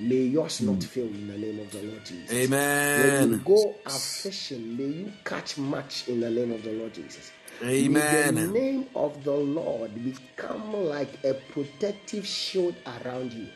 May 0.00 0.22
yours 0.22 0.60
not 0.60 0.74
hmm. 0.74 0.80
fail 0.80 1.06
in 1.06 1.28
the 1.28 1.38
name 1.38 1.58
of 1.60 1.70
the 1.72 1.82
Lord 1.82 2.04
Jesus. 2.04 2.32
Amen. 2.32 3.20
When 3.20 3.30
you 3.30 3.38
go 3.38 3.74
out 3.86 4.00
fishing, 4.00 4.76
may 4.76 4.84
you 4.84 5.12
catch 5.24 5.58
much 5.58 6.08
in 6.08 6.20
the 6.20 6.30
name 6.30 6.52
of 6.52 6.62
the 6.62 6.72
Lord 6.72 6.94
Jesus. 6.94 7.32
Amen. 7.62 8.34
May 8.34 8.40
the 8.40 8.46
name 8.46 8.86
of 8.94 9.24
the 9.24 9.34
Lord 9.34 9.90
become 10.04 10.72
like 10.72 11.24
a 11.24 11.34
protective 11.34 12.26
shield 12.26 12.76
around 12.86 13.32
you. 13.32 13.48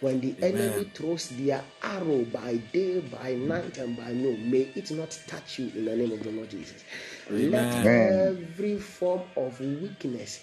When 0.00 0.20
the 0.20 0.34
enemy 0.42 0.90
throws 0.92 1.30
their 1.30 1.64
arrow 1.82 2.24
by 2.24 2.56
day, 2.72 3.00
by 3.00 3.34
night, 3.34 3.78
and 3.78 3.96
by 3.96 4.12
noon, 4.12 4.50
may 4.50 4.68
it 4.74 4.90
not 4.90 5.18
touch 5.26 5.58
you 5.58 5.72
in 5.74 5.86
the 5.86 5.96
name 5.96 6.12
of 6.12 6.22
the 6.22 6.30
Lord 6.30 6.50
Jesus. 6.50 6.84
Let 7.30 7.74
every 7.86 8.78
form 8.78 9.22
of 9.36 9.58
weakness 9.60 10.42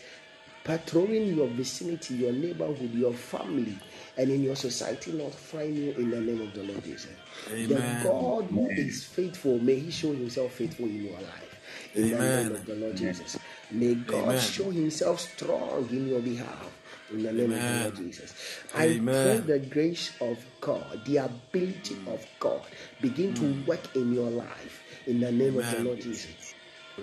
patrolling 0.63 1.35
your 1.35 1.47
vicinity, 1.47 2.15
your 2.15 2.31
neighborhood, 2.31 2.93
your 2.93 3.13
family, 3.13 3.77
and 4.17 4.31
in 4.31 4.43
your 4.43 4.55
society 4.55 5.11
not 5.11 5.33
find 5.33 5.75
you 5.75 5.91
in 5.91 6.09
the 6.09 6.21
name 6.21 6.41
of 6.41 6.53
the 6.53 6.63
Lord 6.63 6.83
Jesus. 6.83 7.11
The 7.47 7.99
God 8.03 8.45
who 8.45 8.69
is 8.69 9.03
faithful, 9.03 9.59
may 9.59 9.75
He 9.75 9.91
show 9.91 10.13
Himself 10.13 10.53
faithful 10.53 10.85
in 10.85 11.03
your 11.05 11.15
life. 11.15 11.59
In 11.95 12.11
the 12.11 12.19
name 12.19 12.51
of 12.51 12.65
the 12.65 12.75
Lord 12.75 12.97
Jesus. 12.97 13.37
May 13.71 13.95
God 13.95 14.29
Amen. 14.29 14.39
show 14.39 14.71
Himself 14.71 15.19
strong 15.19 15.87
in 15.89 16.07
your 16.07 16.21
behalf. 16.21 16.71
In 17.13 17.23
the 17.23 17.31
name 17.31 17.51
of 17.53 17.61
the 17.61 17.79
Lord 17.83 17.95
Jesus. 17.95 18.33
I 18.75 18.85
Amen. 18.87 19.43
pray 19.43 19.59
the 19.59 19.65
grace 19.65 20.11
of 20.19 20.43
God, 20.61 21.01
the 21.05 21.17
ability 21.17 21.95
of 22.07 22.25
God 22.39 22.61
begin 23.01 23.33
to 23.35 23.45
work 23.67 23.95
in 23.95 24.13
your 24.13 24.29
life. 24.31 24.81
In 25.05 25.19
the 25.19 25.31
name 25.31 25.57
of 25.59 25.69
the 25.69 25.77
Mm. 25.77 25.85
Lord 25.85 26.01
Jesus. 26.01 26.55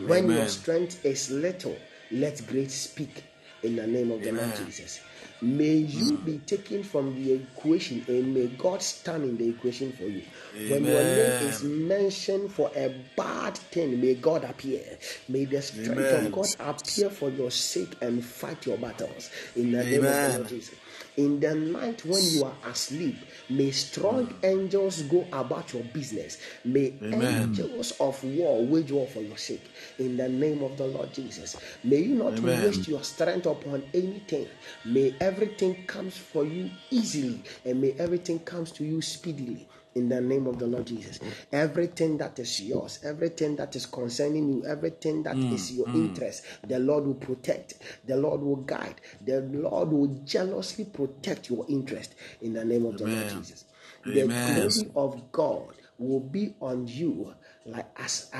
When 0.06 0.30
your 0.30 0.48
strength 0.48 1.04
is 1.04 1.30
little, 1.30 1.76
let 2.10 2.44
grace 2.48 2.74
speak 2.74 3.22
in 3.62 3.76
the 3.76 3.86
name 3.86 4.10
of 4.10 4.22
the 4.22 4.32
Lord 4.32 4.48
Mm. 4.48 4.66
Jesus. 4.66 5.00
May 5.42 5.74
you 5.74 6.18
be 6.18 6.38
taken 6.38 6.82
from 6.82 7.14
the 7.14 7.32
equation 7.32 8.04
and 8.08 8.34
may 8.34 8.46
God 8.48 8.82
stand 8.82 9.24
in 9.24 9.36
the 9.38 9.48
equation 9.48 9.92
for 9.92 10.04
you. 10.04 10.22
When 10.68 10.84
your 10.84 11.02
name 11.02 11.48
is 11.48 11.62
mentioned 11.62 12.52
for 12.52 12.70
a 12.76 12.94
bad 13.16 13.56
thing, 13.56 14.00
may 14.00 14.14
God 14.14 14.44
appear. 14.44 14.82
May 15.28 15.46
the 15.46 15.62
strength 15.62 15.90
Amen. 15.90 16.26
of 16.26 16.32
God 16.32 16.48
appear 16.58 17.08
for 17.08 17.30
your 17.30 17.50
sake 17.50 17.96
and 18.02 18.22
fight 18.24 18.66
your 18.66 18.76
battles 18.76 19.30
in 19.56 19.72
the 19.72 19.84
name 19.84 20.04
of 20.04 20.10
Amen. 20.10 20.46
Jesus. 20.46 20.74
In 21.20 21.38
the 21.38 21.54
night 21.54 22.02
when 22.06 22.24
you 22.24 22.44
are 22.44 22.56
asleep, 22.64 23.16
may 23.50 23.70
strong 23.72 24.24
hmm. 24.24 24.46
angels 24.46 25.02
go 25.02 25.26
about 25.30 25.70
your 25.74 25.82
business. 25.82 26.38
May 26.64 26.94
Amen. 27.02 27.42
angels 27.42 27.92
of 28.00 28.24
war 28.24 28.64
wage 28.64 28.90
war 28.90 29.06
for 29.06 29.20
your 29.20 29.36
sake. 29.36 29.64
In 29.98 30.16
the 30.16 30.30
name 30.30 30.62
of 30.62 30.78
the 30.78 30.86
Lord 30.86 31.12
Jesus. 31.12 31.56
May 31.84 31.98
you 31.98 32.14
not 32.14 32.38
Amen. 32.38 32.64
waste 32.64 32.88
your 32.88 33.02
strength 33.02 33.44
upon 33.44 33.82
anything. 33.92 34.48
May 34.86 35.14
everything 35.20 35.84
comes 35.84 36.16
for 36.16 36.46
you 36.46 36.70
easily 36.90 37.42
and 37.66 37.82
may 37.82 37.92
everything 37.98 38.38
comes 38.38 38.72
to 38.72 38.84
you 38.84 39.02
speedily. 39.02 39.68
In 39.94 40.08
the 40.08 40.20
name 40.20 40.46
of 40.46 40.58
the 40.58 40.66
Lord 40.66 40.86
Jesus, 40.86 41.20
everything 41.52 42.16
that 42.18 42.38
is 42.38 42.60
yours, 42.62 43.00
everything 43.04 43.56
that 43.56 43.74
is 43.76 43.86
concerning 43.86 44.48
you, 44.48 44.64
everything 44.66 45.22
that 45.24 45.36
Mm, 45.36 45.52
is 45.52 45.72
your 45.72 45.88
interest, 45.94 46.44
the 46.66 46.78
Lord 46.78 47.06
will 47.06 47.14
protect, 47.14 47.74
the 48.06 48.16
Lord 48.16 48.40
will 48.40 48.56
guide, 48.56 49.00
the 49.24 49.40
Lord 49.42 49.90
will 49.90 50.08
jealously 50.24 50.84
protect 50.84 51.50
your 51.50 51.66
interest. 51.68 52.14
In 52.42 52.54
the 52.54 52.64
name 52.64 52.86
of 52.86 52.98
the 52.98 53.06
Lord 53.06 53.28
Jesus, 53.28 53.64
the 54.06 54.22
Amen. 54.22 54.68
glory 54.70 54.90
of 54.96 55.32
God 55.32 55.74
will 55.98 56.20
be 56.20 56.54
on 56.60 56.86
you 56.86 57.34
like 57.66 57.86
as, 57.96 58.30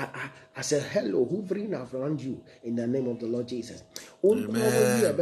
as 0.55 0.71
a 0.73 0.79
halo 0.79 1.25
hovering 1.25 1.73
around 1.73 2.21
you 2.21 2.43
in 2.63 2.75
the 2.75 2.87
name 2.87 3.07
of 3.07 3.19
the 3.19 3.27
Lord 3.27 3.47
Jesus. 3.47 3.83
Amen. 4.31 5.21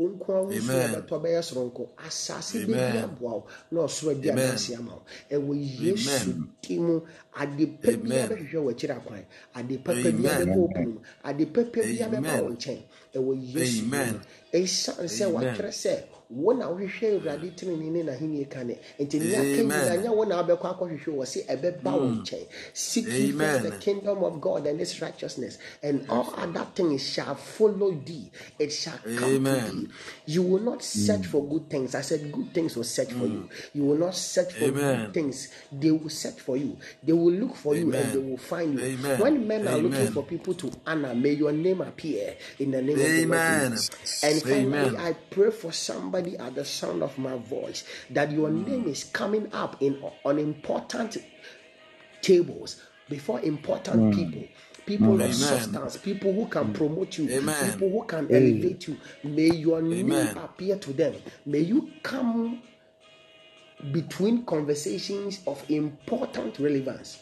Amen. 0.00 1.04
Amen. 1.12 1.86
Asase 2.06 2.56
Amen. 2.64 2.92
bɛdi 2.92 2.98
aboa 3.04 3.32
wo 3.32 3.46
na 3.70 3.80
ɔsoro 3.82 4.10
adi 4.12 4.30
Amen. 4.30 4.48
adanse 4.48 4.74
ama 4.78 4.92
wo 4.92 5.02
ɛwɔ 5.30 5.52
yesu 5.80 6.30
Amen. 6.30 6.48
din 6.62 6.82
mu 6.86 7.00
ade 7.36 7.66
pa 7.82 7.90
biara 7.92 8.24
Amen. 8.24 8.28
bɛhwehwɛ 8.28 8.60
wɔ 8.64 8.70
akyiri 8.72 8.94
akwan 8.96 9.24
ade 9.54 9.78
papa 9.84 10.12
biara 10.12 10.42
Amen. 10.42 10.48
bɛbɔ 10.48 10.56
wo 10.56 10.68
pono 10.68 10.90
mu 10.90 11.00
ade 11.24 11.46
papa 11.52 11.80
biara 11.82 12.10
bɛba 12.10 12.40
wo 12.42 12.46
Amen. 12.46 12.56
nkyɛn 12.56 12.80
ɛwɔ 13.14 13.32
yesu 13.54 13.82
din 13.82 13.90
mu 13.90 13.96
Amen. 13.96 14.20
ɛsiane 14.52 15.08
sɛ 15.08 15.24
Amen. 15.26 15.34
watwerɛ 15.34 15.70
sɛ 15.72 16.02
wo 16.30 16.52
na 16.52 16.66
wohwehwɛ 16.66 17.18
awurade 17.18 17.50
tenene 17.56 17.90
ne 17.90 18.02
n'ahenni 18.02 18.48
ka 18.48 18.62
ne 18.62 18.78
nti 18.98 19.18
nea 19.18 19.40
Amen. 19.40 20.02
nyɛ 20.02 20.10
wo 20.14 20.24
na 20.24 20.42
wobɛkɔ 20.42 20.66
akɔhwehwɛ 20.78 21.12
wɔ 21.16 21.26
se 21.26 21.42
ɛbɛba 21.48 21.92
wo 21.92 22.06
mm. 22.06 22.22
nkyɛn. 22.22 22.46
Seek 22.72 23.06
ye 23.06 23.32
first 23.32 23.62
the 23.62 23.68
Amen. 23.68 23.80
kingdom 23.80 24.24
of 24.24 24.40
god 24.40 24.66
and 24.66 24.80
its 24.80 25.00
righteousness 25.00 25.58
and 25.82 26.08
all 26.08 26.32
other 26.36 26.66
things 26.74 27.02
shall 27.02 27.34
follow 27.34 27.92
thee. 27.92 28.30
It 28.58 28.72
shall 28.72 28.98
come 28.98 29.16
to 29.16 29.36
Amen. 29.36 29.70
thee. 29.70 29.88
You 30.26 30.42
will 30.42 30.60
not 30.60 30.82
search 30.82 31.22
mm. 31.22 31.26
for 31.26 31.44
good 31.44 31.68
things. 31.68 31.94
I 31.94 32.02
said 32.02 32.30
good 32.30 32.52
things 32.54 32.76
will 32.76 32.84
search 32.84 33.12
for 33.12 33.26
you. 33.26 33.48
Mm. 33.48 33.70
You 33.74 33.84
will 33.84 33.98
not 33.98 34.14
search 34.14 34.52
for 34.52 34.64
Amen. 34.64 35.04
good 35.06 35.14
things. 35.14 35.48
They 35.72 35.90
will 35.90 36.08
search 36.10 36.40
for 36.40 36.56
you. 36.56 36.76
They 37.02 37.12
will 37.12 37.32
look 37.32 37.56
for 37.56 37.74
you 37.74 37.92
and 37.92 38.12
they 38.12 38.18
will 38.18 38.36
find 38.38 38.78
you. 38.78 38.84
Amen. 38.84 39.20
when 39.20 39.46
men 39.46 39.68
are 39.68 39.78
looking 39.78 40.12
for 40.12 40.22
people 40.22 40.54
to 40.54 40.70
honor 40.86 41.14
may 41.14 41.32
your 41.32 41.52
name 41.52 41.80
appear 41.80 42.34
in 42.58 42.70
the 42.70 42.82
name 42.82 42.96
of 42.98 43.02
the 43.04 43.26
lord 43.26 43.72
jesus. 43.72 44.24
And 44.24 44.42
finally 44.42 44.88
Amen. 44.88 44.96
i 44.96 45.12
pray 45.12 45.50
for 45.50 45.72
somebody 45.72 46.19
at 46.38 46.54
the 46.54 46.64
sound 46.64 47.02
of 47.02 47.16
my 47.18 47.36
voice 47.36 47.84
that 48.10 48.30
your 48.30 48.48
hmm. 48.48 48.64
name 48.68 48.88
is 48.88 49.04
coming 49.04 49.48
up 49.52 49.80
in 49.82 50.02
on 50.24 50.38
important 50.38 51.16
tables 52.22 52.82
before 53.08 53.40
important 53.40 54.14
hmm. 54.14 54.20
people 54.20 54.48
people 54.86 55.14
of 55.14 55.20
Amen. 55.20 55.32
substance 55.32 55.96
people 55.96 56.32
who 56.32 56.46
can 56.46 56.66
hmm. 56.66 56.72
promote 56.72 57.18
you 57.18 57.28
Amen. 57.30 57.72
people 57.72 57.90
who 57.90 58.04
can 58.04 58.26
elevate 58.30 58.88
you 58.88 58.96
may 59.24 59.48
your 59.54 59.82
name 59.82 60.10
appear 60.12 60.76
to 60.76 60.92
them 60.92 61.14
may 61.46 61.60
you 61.60 61.90
come 62.02 62.62
between 63.92 64.44
conversations 64.44 65.40
of 65.46 65.62
important 65.70 66.58
relevance 66.58 67.20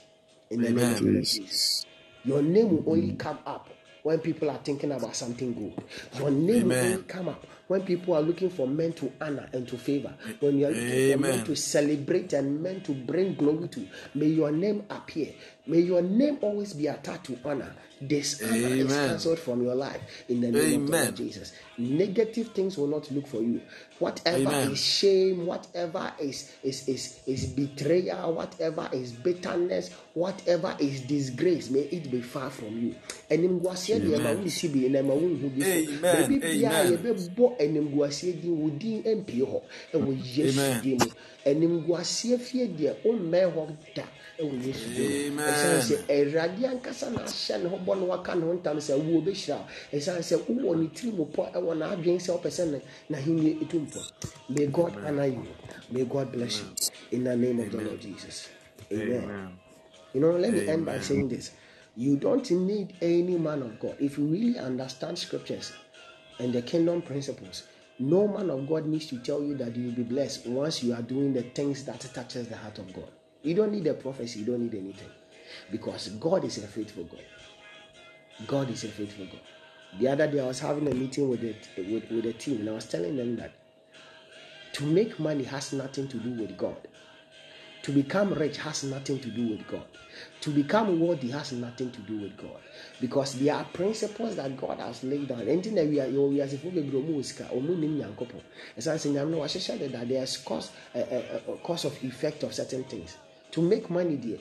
in 0.50 0.62
the 0.62 0.70
name 0.70 0.90
of 0.90 1.00
Amen. 1.00 1.22
Jesus. 1.22 1.86
Your 2.24 2.42
name 2.42 2.70
will 2.70 2.92
only 2.92 3.12
come 3.14 3.38
up 3.46 3.68
when 4.02 4.18
people 4.18 4.50
are 4.50 4.58
thinking 4.58 4.92
about 4.92 5.14
something 5.14 5.54
good. 5.54 5.84
Your 6.18 6.30
name 6.30 6.68
will 6.68 6.76
only 6.78 7.02
come 7.04 7.28
up 7.28 7.46
when 7.68 7.82
people 7.82 8.14
are 8.14 8.22
looking 8.22 8.50
for 8.50 8.66
men 8.66 8.92
to 8.94 9.12
honor 9.20 9.48
and 9.52 9.68
to 9.68 9.76
favor. 9.78 10.12
When 10.40 10.58
you 10.58 10.66
are 10.66 10.70
looking 10.70 11.12
for 11.12 11.18
men 11.18 11.44
to 11.44 11.54
celebrate 11.56 12.32
and 12.32 12.62
men 12.62 12.80
to 12.82 12.92
bring 12.92 13.34
glory 13.34 13.68
to, 13.68 13.86
may 14.14 14.26
your 14.26 14.50
name 14.50 14.82
appear. 14.90 15.28
May 15.68 15.80
your 15.80 16.00
name 16.00 16.38
always 16.40 16.72
be 16.72 16.86
attached 16.86 17.24
to 17.26 17.38
honor. 17.44 17.70
Dishonor 18.06 18.52
is 18.54 18.92
Amen. 18.92 19.08
cancelled 19.08 19.38
from 19.40 19.62
your 19.62 19.74
life 19.74 20.00
in 20.28 20.40
the 20.40 20.50
name 20.50 20.84
of 20.84 20.90
Lord 20.90 21.16
Jesus. 21.16 21.52
Negative 21.76 22.48
things 22.48 22.78
will 22.78 22.86
not 22.86 23.10
look 23.10 23.26
for 23.26 23.42
you. 23.42 23.60
Whatever 23.98 24.38
Amen. 24.38 24.70
is 24.70 24.80
shame, 24.82 25.44
whatever 25.46 26.12
is 26.20 26.52
is 26.62 26.88
is 26.88 27.20
is 27.26 27.46
betrayal, 27.46 28.32
whatever 28.34 28.88
is 28.92 29.12
bitterness, 29.12 29.90
whatever 30.14 30.74
is 30.78 31.00
disgrace, 31.02 31.70
may 31.70 31.80
it 31.80 32.08
be 32.10 32.20
far 32.22 32.50
from 32.50 32.78
you. 32.80 32.94
Animguaseɛ 33.30 34.00
deɛ 34.00 34.22
ma 34.22 34.30
wonti 34.30 34.68
bi 34.72 34.88
na 34.88 35.02
ma 35.02 35.14
wonhu 35.14 35.50
bi 35.54 35.62
so. 35.64 35.68
Amen. 35.68 36.00
Baabi 36.00 36.38
biara 36.40 36.84
Amen. 36.86 36.98
yɛbɛbɔ 36.98 37.58
animguaseɛ 37.60 38.40
din 38.40 38.58
wo 38.62 38.68
din 38.70 39.02
mpie 39.02 39.42
hɔ 39.44 39.60
ɛwɔ 39.92 40.36
Yesu 40.36 40.60
Amen. 40.60 40.82
din 40.82 40.98
mu. 40.98 41.10
Animguaseɛ 41.44 42.38
fie 42.38 42.66
deɛ 42.68 42.94
wommɛn 43.04 43.52
hɔ 43.52 43.76
da 43.94 44.04
ɛwɔ 44.38 44.54
Yesu 44.66 44.88
din 44.94 45.08
mu. 45.10 45.16
Amen. 45.26 45.48
Ɛsiane 45.50 45.80
sɛ 45.82 45.96
Awurade 46.08 46.62
ankasa 46.66 47.10
na 47.10 47.20
ahyɛ 47.22 47.62
ne 47.62 47.68
ho 47.68 47.76
bɔ 47.78 47.98
ne 47.98 48.06
waka 48.06 48.34
ne 48.34 48.42
ho 48.46 48.52
ntam 48.54 48.76
sɛ 48.78 48.94
wo 48.96 49.20
bɛhyira 49.20 49.56
wo. 49.58 49.66
Ɛsiane 49.92 50.22
sɛ 50.22 50.36
wowɔ 50.46 50.78
ne 50.80 50.86
tiri 50.88 51.12
mu 51.12 51.24
pɔ 51.26 51.52
ɛwɔ 51.52 51.72
n'adwene 51.76 52.20
sɛ 52.20 52.30
wopɛ 52.38 52.50
sɛ 52.50 52.70
ne 52.70 52.80
n'ahenni 53.10 53.58
ɛtu 53.62 53.76
mpɔ. 53.86 54.00
May 54.50 54.66
God 54.66 54.92
honor 55.04 55.26
you. 55.26 55.46
May 55.90 56.04
God 56.04 56.32
bless 56.32 56.60
you. 56.62 56.68
In 57.10 57.24
the 57.24 57.36
name 57.36 57.60
of 57.60 57.70
the 57.70 57.78
Lord 57.80 58.00
Jesus. 58.00 58.48
Amen. 58.92 59.24
Amen. 59.24 59.58
You 60.14 60.20
know, 60.20 60.30
let 60.32 60.52
me 60.52 60.66
end 60.66 60.86
by 60.86 60.92
Amen. 60.92 61.02
saying 61.02 61.28
this. 61.28 61.50
You 61.96 62.16
don't 62.16 62.48
need 62.50 62.94
any 63.02 63.36
man 63.36 63.62
of 63.62 63.78
God. 63.80 63.96
If 63.98 64.18
you 64.18 64.24
really 64.26 64.58
understand 64.58 65.18
scriptures 65.18 65.72
and 66.38 66.52
the 66.52 66.62
kingdom 66.62 67.02
principles, 67.02 67.64
no 67.98 68.28
man 68.28 68.50
of 68.50 68.68
God 68.68 68.86
needs 68.86 69.06
to 69.06 69.18
tell 69.18 69.42
you 69.42 69.56
that 69.56 69.74
you 69.76 69.86
will 69.86 69.92
be 69.96 70.02
blessed 70.04 70.46
once 70.46 70.82
you 70.84 70.94
are 70.94 71.02
doing 71.02 71.32
the 71.32 71.42
things 71.42 71.84
that 71.84 72.00
touches 72.14 72.46
the 72.48 72.56
heart 72.56 72.78
of 72.78 72.92
God. 72.94 73.10
You 73.42 73.54
don't 73.54 73.72
need 73.72 73.86
a 73.86 73.94
prophecy, 73.94 74.40
you 74.40 74.46
don't 74.46 74.62
need 74.62 74.74
anything. 74.74 75.08
Because 75.70 76.08
God 76.08 76.44
is 76.44 76.58
a 76.58 76.66
faithful 76.66 77.04
God. 77.04 77.24
God 78.46 78.70
is 78.70 78.84
a 78.84 78.88
faithful 78.88 79.26
God. 79.26 79.40
The 79.98 80.08
other 80.08 80.30
day 80.30 80.40
I 80.40 80.46
was 80.46 80.60
having 80.60 80.86
a 80.88 80.94
meeting 80.94 81.28
with 81.28 81.42
it 81.42 81.68
with, 81.76 82.10
with 82.10 82.26
a 82.26 82.32
team 82.32 82.60
and 82.60 82.68
I 82.68 82.72
was 82.72 82.84
telling 82.84 83.16
them 83.16 83.36
that 83.36 83.52
to 84.74 84.84
make 84.84 85.18
money 85.18 85.44
has 85.44 85.72
nothing 85.72 86.08
to 86.08 86.18
do 86.18 86.30
with 86.30 86.56
God. 86.56 86.76
To 87.82 87.92
become 87.92 88.34
rich 88.34 88.58
has 88.58 88.84
nothing 88.84 89.18
to 89.20 89.28
do 89.28 89.48
with 89.48 89.66
God. 89.66 89.84
To 90.42 90.50
become 90.50 91.00
worthy 91.00 91.30
has 91.30 91.52
nothing 91.52 91.90
to 91.92 92.00
do 92.00 92.18
with 92.20 92.36
God. 92.36 92.60
Because 93.00 93.34
there 93.38 93.54
are 93.54 93.64
principles 93.64 94.36
that 94.36 94.56
God 94.56 94.78
has 94.78 95.02
laid 95.04 95.28
down. 95.28 95.48
Anything 95.48 95.74
that 95.76 95.86
we 95.86 96.00
are 96.00 96.08
we 96.08 96.40
are 96.40 96.48
supposed 96.48 96.74
to 96.74 96.82
be 96.82 97.22
sika 97.22 97.44
omu 97.44 97.78
nim 97.78 97.98
nyankopo. 97.98 98.40
As 98.76 98.88
I 98.88 98.96
say, 98.98 99.10
nyam 99.10 99.30
no 99.30 99.38
wahyehyɛ 99.38 99.90
that 99.92 100.08
there's 100.08 100.36
cause 100.38 100.70
a, 100.94 100.98
a, 101.00 101.52
a 101.52 101.56
cause 101.58 101.86
of 101.86 102.04
effect 102.04 102.42
of 102.42 102.52
certain 102.52 102.84
things. 102.84 103.16
To 103.52 103.62
make 103.62 103.88
money 103.90 104.16
there. 104.16 104.38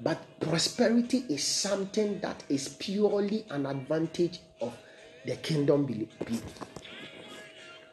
but 0.00 0.18
prosperity 0.40 1.24
is 1.28 1.42
something 1.42 2.20
that 2.20 2.42
is 2.48 2.68
purely 2.68 3.44
an 3.50 3.66
advantage 3.66 4.40
of 4.60 4.76
the 5.26 5.36
kingdom 5.36 5.86
people 5.86 6.52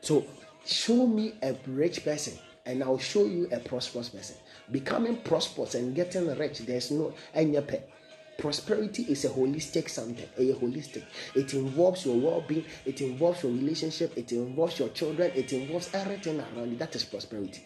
so 0.02 0.26
show 0.66 1.08
me 1.08 1.34
a 1.42 1.56
rich 1.68 2.04
person 2.04 2.38
and 2.66 2.84
i'll 2.84 3.00
show 3.00 3.26
you 3.26 3.48
a 3.52 3.60
prosperous 3.60 4.10
person. 4.10 4.36
Becoming 4.72 5.18
prosperous 5.18 5.76
and 5.76 5.96
getting 5.96 6.28
rich 6.38 6.60
there's 6.60 6.92
no 6.92 7.14
any 7.34 7.58
prosperity 8.38 9.04
is 9.04 9.26
a 9.26 9.30
holistic 9.30 9.90
something 9.90 10.28
a 10.38 10.54
holistic. 10.54 11.04
It 11.36 11.54
involves 11.54 12.06
your 12.06 12.18
well-being 12.18 12.66
it 12.86 13.02
involves 13.02 13.44
your 13.44 13.52
relationship 13.52 14.18
it 14.18 14.32
involves 14.32 14.80
your 14.80 14.90
children 14.90 15.32
it 15.36 15.52
involves 15.54 15.90
everything 15.94 16.40
around 16.40 16.72
you. 16.72 16.78
That 16.78 16.96
is 16.96 17.04
prosperity 17.04 17.64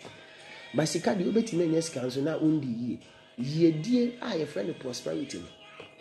ma 0.76 0.86
sika 0.86 1.16
deɛ 1.16 1.26
wobɛtumi 1.32 1.64
anya 1.64 1.82
sika 1.82 2.02
nso 2.02 2.22
na 2.22 2.38
wondi 2.38 2.68
yie 2.68 2.98
yiedie 3.40 4.18
a 4.22 4.36
yɛfrɛ 4.38 4.68
no 4.68 4.74
prosperity 4.74 5.40
no 5.40 5.48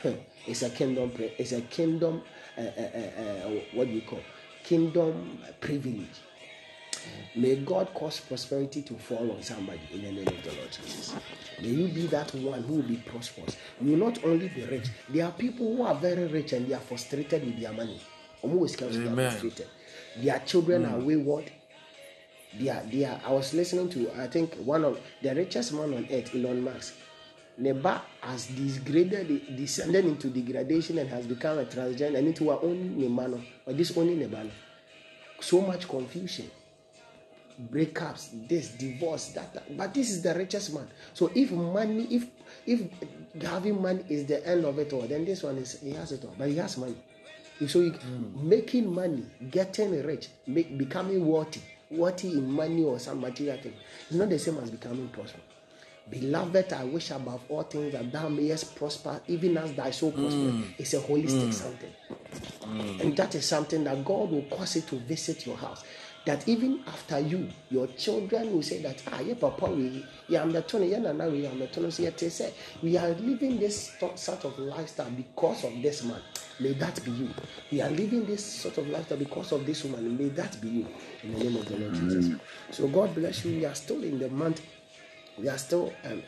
hmm, 0.03 0.19
it's 0.47 0.63
a 0.63 0.71
kingdom 0.71 1.11
it's 1.39 1.53
a 1.53 1.61
kingdom 1.63 2.23
uh, 2.59 2.61
uh, 2.61 2.99
uh, 3.23 3.51
what 3.73 3.87
do 3.87 3.95
you 3.95 4.03
call 4.03 4.21
kingdom 4.65 5.39
privilege 5.61 6.21
May 7.37 7.57
God 7.57 7.93
cause 7.93 8.21
prosperity 8.21 8.83
to 8.83 8.95
fall 8.95 9.31
on 9.33 9.43
somebody 9.43 9.81
in 9.93 10.03
the 10.03 10.13
name 10.13 10.27
of 10.29 10.43
the 10.43 10.53
Lord 10.53 10.71
Jesus. 10.71 11.15
May 11.61 11.69
you 11.69 11.89
be 11.89 12.07
that 12.07 12.33
one 12.35 12.63
who 12.63 12.75
will 12.77 12.83
be 12.83 12.97
prosperous. 12.97 13.57
You 13.81 13.93
will 13.93 14.07
not 14.07 14.25
only 14.25 14.49
be 14.49 14.65
rich. 14.65 14.87
There 15.09 15.25
are 15.27 15.33
people 15.33 15.77
who 15.77 15.83
are 15.83 15.95
very 15.95 16.27
rich 16.29 16.53
and 16.53 16.67
they 16.67 16.75
are 16.75 16.81
frustrated 16.81 17.45
with 17.45 17.61
their 17.61 17.73
money. 17.73 18.01
Almost 18.43 18.79
frustrated. 18.79 19.67
Their 20.17 20.39
children 20.47 20.85
mm. 20.85 20.93
are 20.93 20.99
wayward 21.01 21.51
they 22.59 22.69
are, 22.69 22.83
they 22.91 23.05
are, 23.05 23.21
I 23.25 23.33
was 23.33 23.53
listening 23.55 23.89
to, 23.91 24.11
I 24.21 24.27
think, 24.27 24.55
one 24.57 24.85
of 24.85 25.01
the 25.23 25.35
richest 25.35 25.73
man 25.73 25.95
on 25.95 26.07
earth, 26.11 26.35
Elon 26.35 26.63
Musk. 26.63 26.95
Neba 27.61 28.01
has 28.21 28.47
degraded, 28.47 29.57
descended 29.57 30.05
into 30.05 30.29
degradation 30.29 30.99
and 30.99 31.09
has 31.09 31.27
become 31.27 31.59
a 31.59 31.65
transgender 31.65 32.17
and 32.17 32.27
into 32.27 32.51
our 32.51 32.61
own 32.63 32.97
Nemano, 32.99 33.41
or 33.67 33.73
this 33.73 33.97
only 33.97 34.17
Nebano. 34.17 34.51
So 35.41 35.61
much 35.61 35.89
confusion, 35.89 36.51
breakups, 37.71 38.49
this, 38.49 38.71
divorce, 38.71 39.29
that, 39.35 39.55
that. 39.55 39.77
But 39.77 39.95
this 39.95 40.11
is 40.11 40.23
the 40.23 40.35
richest 40.35 40.75
man. 40.75 40.89
So 41.13 41.31
if 41.35 41.53
money, 41.53 42.09
if 42.11 42.27
if 42.67 42.81
having 43.43 43.81
money 43.81 44.05
is 44.09 44.27
the 44.27 44.45
end 44.47 44.65
of 44.65 44.79
it 44.79 44.93
all, 44.93 45.03
then 45.03 45.25
this 45.25 45.43
one 45.43 45.59
is 45.59 45.81
he 45.81 45.93
has 45.93 46.11
it 46.11 46.25
all, 46.25 46.35
but 46.37 46.49
he 46.49 46.57
has 46.57 46.77
money. 46.77 46.97
So 47.69 47.83
he, 47.83 47.91
mm. 47.91 48.43
making 48.43 48.93
money, 48.93 49.25
getting 49.53 50.03
rich, 50.05 50.29
make, 50.47 50.77
becoming 50.77 51.25
wealthy 51.25 51.63
worthy 51.91 52.33
in 52.33 52.51
money 52.51 52.83
or 52.85 52.99
some 52.99 53.21
material 53.21 53.57
thing. 53.59 53.75
It's 54.09 54.17
not 54.17 54.29
the 54.29 54.39
same 54.39 54.59
as 54.59 54.71
becoming 54.71 55.09
prosperous. 55.09 55.45
Beloved, 56.11 56.73
I 56.75 56.85
wish 56.85 57.11
above 57.11 57.41
all 57.49 57.63
things 57.63 57.93
that 57.93 58.13
thou 58.13 58.29
mayest 58.29 58.77
prosper, 58.77 59.23
even 59.27 59.57
as 59.57 59.73
thy 59.73 59.91
soul 59.91 60.13
prosper. 60.13 60.37
Mm. 60.37 60.65
It's 60.77 60.93
a 60.93 61.01
holistic 61.01 61.49
mm. 61.49 61.55
something. 61.55 61.91
Mm. 62.61 63.01
And 63.01 63.17
that 63.17 63.35
is 63.35 63.47
something 63.47 63.85
that 63.85 64.05
God 64.05 64.31
will 64.31 64.43
cause 64.51 64.77
it 64.77 64.87
to 64.89 64.97
visit 64.97 65.47
your 65.47 65.57
house. 65.57 65.83
That 66.27 66.49
even 66.49 66.83
after 66.87 67.19
you, 67.19 67.49
your 67.71 67.87
children 67.89 68.53
will 68.53 68.63
say 68.63 68.81
that, 68.83 69.03
ah, 69.13 69.21
yeah, 69.21 69.35
papa, 69.35 69.67
we, 69.67 70.05
yeah, 70.29 70.41
I'm 70.41 70.53
the 70.53 70.65
yeah, 70.87 71.13
now 71.13 71.29
we 71.29 71.47
are 71.47 71.55
the 71.55 71.67
tone. 71.67 71.91
So, 71.91 72.03
yeah, 72.03 72.11
say, 72.17 72.55
we 72.83 72.97
are 72.97 73.09
living 73.11 73.59
this 73.59 73.93
sort 73.99 74.45
of 74.45 74.59
lifestyle 74.59 75.11
because 75.11 75.65
of 75.65 75.83
this 75.83 76.03
man. 76.03 76.21
May 76.61 76.73
that 76.75 77.05
be 77.05 77.11
you. 77.11 77.29
We 77.71 77.83
are 77.83 77.91
living 77.91 78.25
this 78.25 78.45
sort 78.45 78.79
of 78.79 78.89
lifestyle 78.89 79.19
because 79.19 79.53
of 79.53 79.67
this 79.67 79.85
woman. 79.85 80.17
May 80.17 80.29
that 80.31 80.61
be 80.61 80.69
you. 80.69 80.87
In 81.25 81.33
the 81.33 81.45
name 81.45 81.57
of 81.57 81.67
the 81.67 81.77
Lord 81.77 81.95
Jesus. 81.95 82.41
So 82.71 82.89
God 82.89 83.15
bless 83.15 83.45
you. 83.45 83.59
We 83.59 83.67
are 83.67 83.75
still 83.75 84.03
in 84.03 84.19
the 84.19 84.31
month. 84.31 84.63
We 85.37 85.49
are 85.49 85.59
still 85.59 85.93
um, 86.05 86.23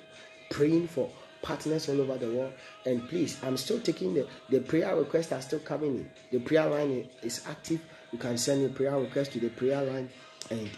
praying 0.50 0.88
for 0.88 1.08
partners 1.42 1.88
all 1.88 2.00
over 2.00 2.18
the 2.18 2.28
world. 2.28 2.52
And 2.84 3.08
please, 3.08 3.38
I'm 3.44 3.56
still 3.56 3.80
taking 3.80 4.14
the, 4.14 4.26
the 4.50 4.60
prayer 4.60 4.96
requests 4.96 5.32
are 5.32 5.40
still 5.40 5.60
coming 5.60 5.96
in. 5.96 6.10
The 6.32 6.40
prayer 6.40 6.68
line 6.68 7.08
is 7.22 7.42
active. 7.48 7.80
You 8.12 8.18
can 8.18 8.38
send 8.38 8.60
your 8.60 8.70
prayer 8.70 8.98
request 8.98 9.32
to 9.32 9.40
the 9.40 9.48
prayer 9.48 9.82
line. 9.82 10.08
And 10.50 10.70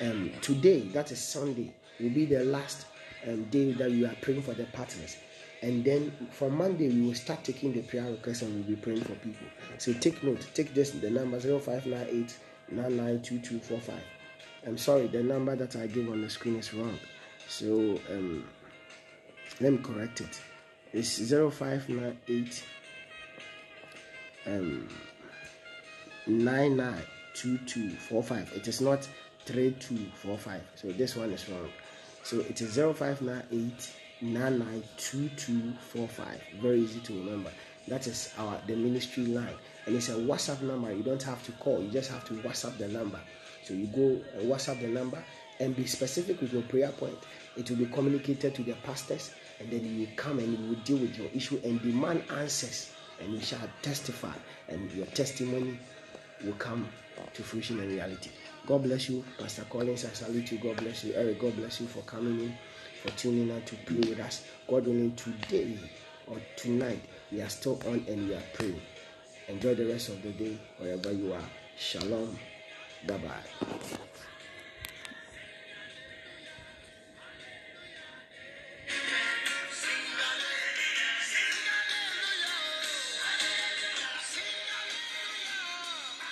um, 0.00 0.30
today, 0.40 0.80
that 0.88 1.12
is 1.12 1.20
Sunday, 1.20 1.72
will 2.00 2.10
be 2.10 2.24
the 2.24 2.44
last 2.44 2.86
um, 3.26 3.44
day 3.44 3.72
that 3.72 3.90
we 3.90 4.04
are 4.06 4.14
praying 4.20 4.42
for 4.42 4.54
the 4.54 4.64
partners. 4.64 5.16
And 5.62 5.84
then 5.84 6.12
from 6.30 6.56
Monday, 6.56 6.88
we 6.88 7.02
will 7.02 7.14
start 7.14 7.44
taking 7.44 7.72
the 7.72 7.82
prayer 7.82 8.10
requests 8.10 8.42
and 8.42 8.54
we'll 8.54 8.76
be 8.76 8.76
praying 8.76 9.02
for 9.02 9.14
people. 9.16 9.46
So 9.78 9.92
take 9.92 10.22
note, 10.22 10.46
take 10.54 10.72
this 10.72 10.90
the 10.92 11.10
number 11.10 11.38
0598 11.38 12.38
992245. 12.70 13.94
I'm 14.66 14.78
sorry, 14.78 15.06
the 15.08 15.22
number 15.22 15.56
that 15.56 15.76
I 15.76 15.86
gave 15.86 16.08
on 16.10 16.22
the 16.22 16.30
screen 16.30 16.56
is 16.56 16.72
wrong. 16.72 16.98
So 17.48 17.98
um, 18.10 18.44
let 19.60 19.72
me 19.72 19.78
correct 19.78 20.22
it. 20.22 20.40
It's 20.92 21.18
0598 21.30 22.64
um, 24.46 24.88
992245. 26.30 28.56
It 28.56 28.68
is 28.68 28.80
not 28.80 29.08
3245. 29.46 30.62
So 30.76 30.92
this 30.92 31.16
one 31.16 31.32
is 31.32 31.48
wrong. 31.48 31.68
So 32.22 32.38
it 32.40 32.60
is 32.60 32.76
0598 32.76 33.96
992245. 34.22 36.40
Very 36.60 36.80
easy 36.80 37.00
to 37.00 37.14
remember. 37.14 37.50
That 37.88 38.06
is 38.06 38.32
our 38.38 38.60
the 38.66 38.76
ministry 38.76 39.24
line. 39.26 39.54
And 39.86 39.96
it's 39.96 40.10
a 40.10 40.14
WhatsApp 40.14 40.60
number. 40.62 40.92
You 40.92 41.02
don't 41.02 41.22
have 41.22 41.42
to 41.44 41.52
call, 41.52 41.82
you 41.82 41.90
just 41.90 42.10
have 42.10 42.24
to 42.26 42.34
WhatsApp 42.34 42.76
the 42.78 42.88
number. 42.88 43.18
So 43.64 43.72
you 43.74 43.86
go 43.86 44.20
WhatsApp 44.42 44.80
the 44.80 44.88
number 44.88 45.22
and 45.58 45.74
be 45.76 45.86
specific 45.86 46.40
with 46.40 46.52
your 46.52 46.62
prayer 46.62 46.90
point. 46.90 47.18
It 47.56 47.70
will 47.70 47.78
be 47.78 47.86
communicated 47.86 48.54
to 48.54 48.62
the 48.62 48.74
pastors, 48.84 49.32
and 49.58 49.70
then 49.70 49.84
you 49.84 50.00
will 50.00 50.12
come 50.16 50.38
and 50.38 50.58
you 50.58 50.68
will 50.68 50.80
deal 50.84 50.98
with 50.98 51.18
your 51.18 51.28
issue 51.34 51.58
and 51.64 51.82
demand 51.82 52.22
answers, 52.38 52.92
and 53.20 53.32
you 53.32 53.40
shall 53.40 53.68
testify, 53.82 54.32
and 54.68 54.92
your 54.92 55.06
testimony 55.06 55.78
will 56.44 56.54
come 56.54 56.88
to 57.34 57.42
fruition 57.42 57.80
and 57.80 57.90
reality. 57.90 58.30
God 58.66 58.82
bless 58.82 59.08
you, 59.08 59.24
Pastor 59.38 59.64
Collins. 59.70 60.04
I 60.04 60.08
salute 60.08 60.52
you. 60.52 60.58
God 60.58 60.76
bless 60.78 61.04
you, 61.04 61.14
Eric. 61.14 61.40
God 61.40 61.56
bless 61.56 61.80
you 61.80 61.86
for 61.86 62.00
coming 62.02 62.40
in 62.40 62.54
for 63.00 63.10
tuning 63.16 63.48
in 63.48 63.62
to 63.62 63.76
pray 63.86 63.96
with 63.96 64.20
us. 64.20 64.44
God 64.68 64.86
willing, 64.86 65.14
today 65.16 65.76
or 66.26 66.36
tonight, 66.56 67.00
we 67.32 67.40
are 67.40 67.48
still 67.48 67.80
on 67.86 68.04
and 68.08 68.28
we 68.28 68.34
are 68.34 68.42
praying. 68.54 68.80
Enjoy 69.48 69.74
the 69.74 69.86
rest 69.86 70.10
of 70.10 70.22
the 70.22 70.30
day 70.30 70.58
wherever 70.78 71.12
you 71.12 71.32
are. 71.32 71.42
Shalom. 71.78 72.38
Bye 73.06 73.16
bye. 73.18 73.98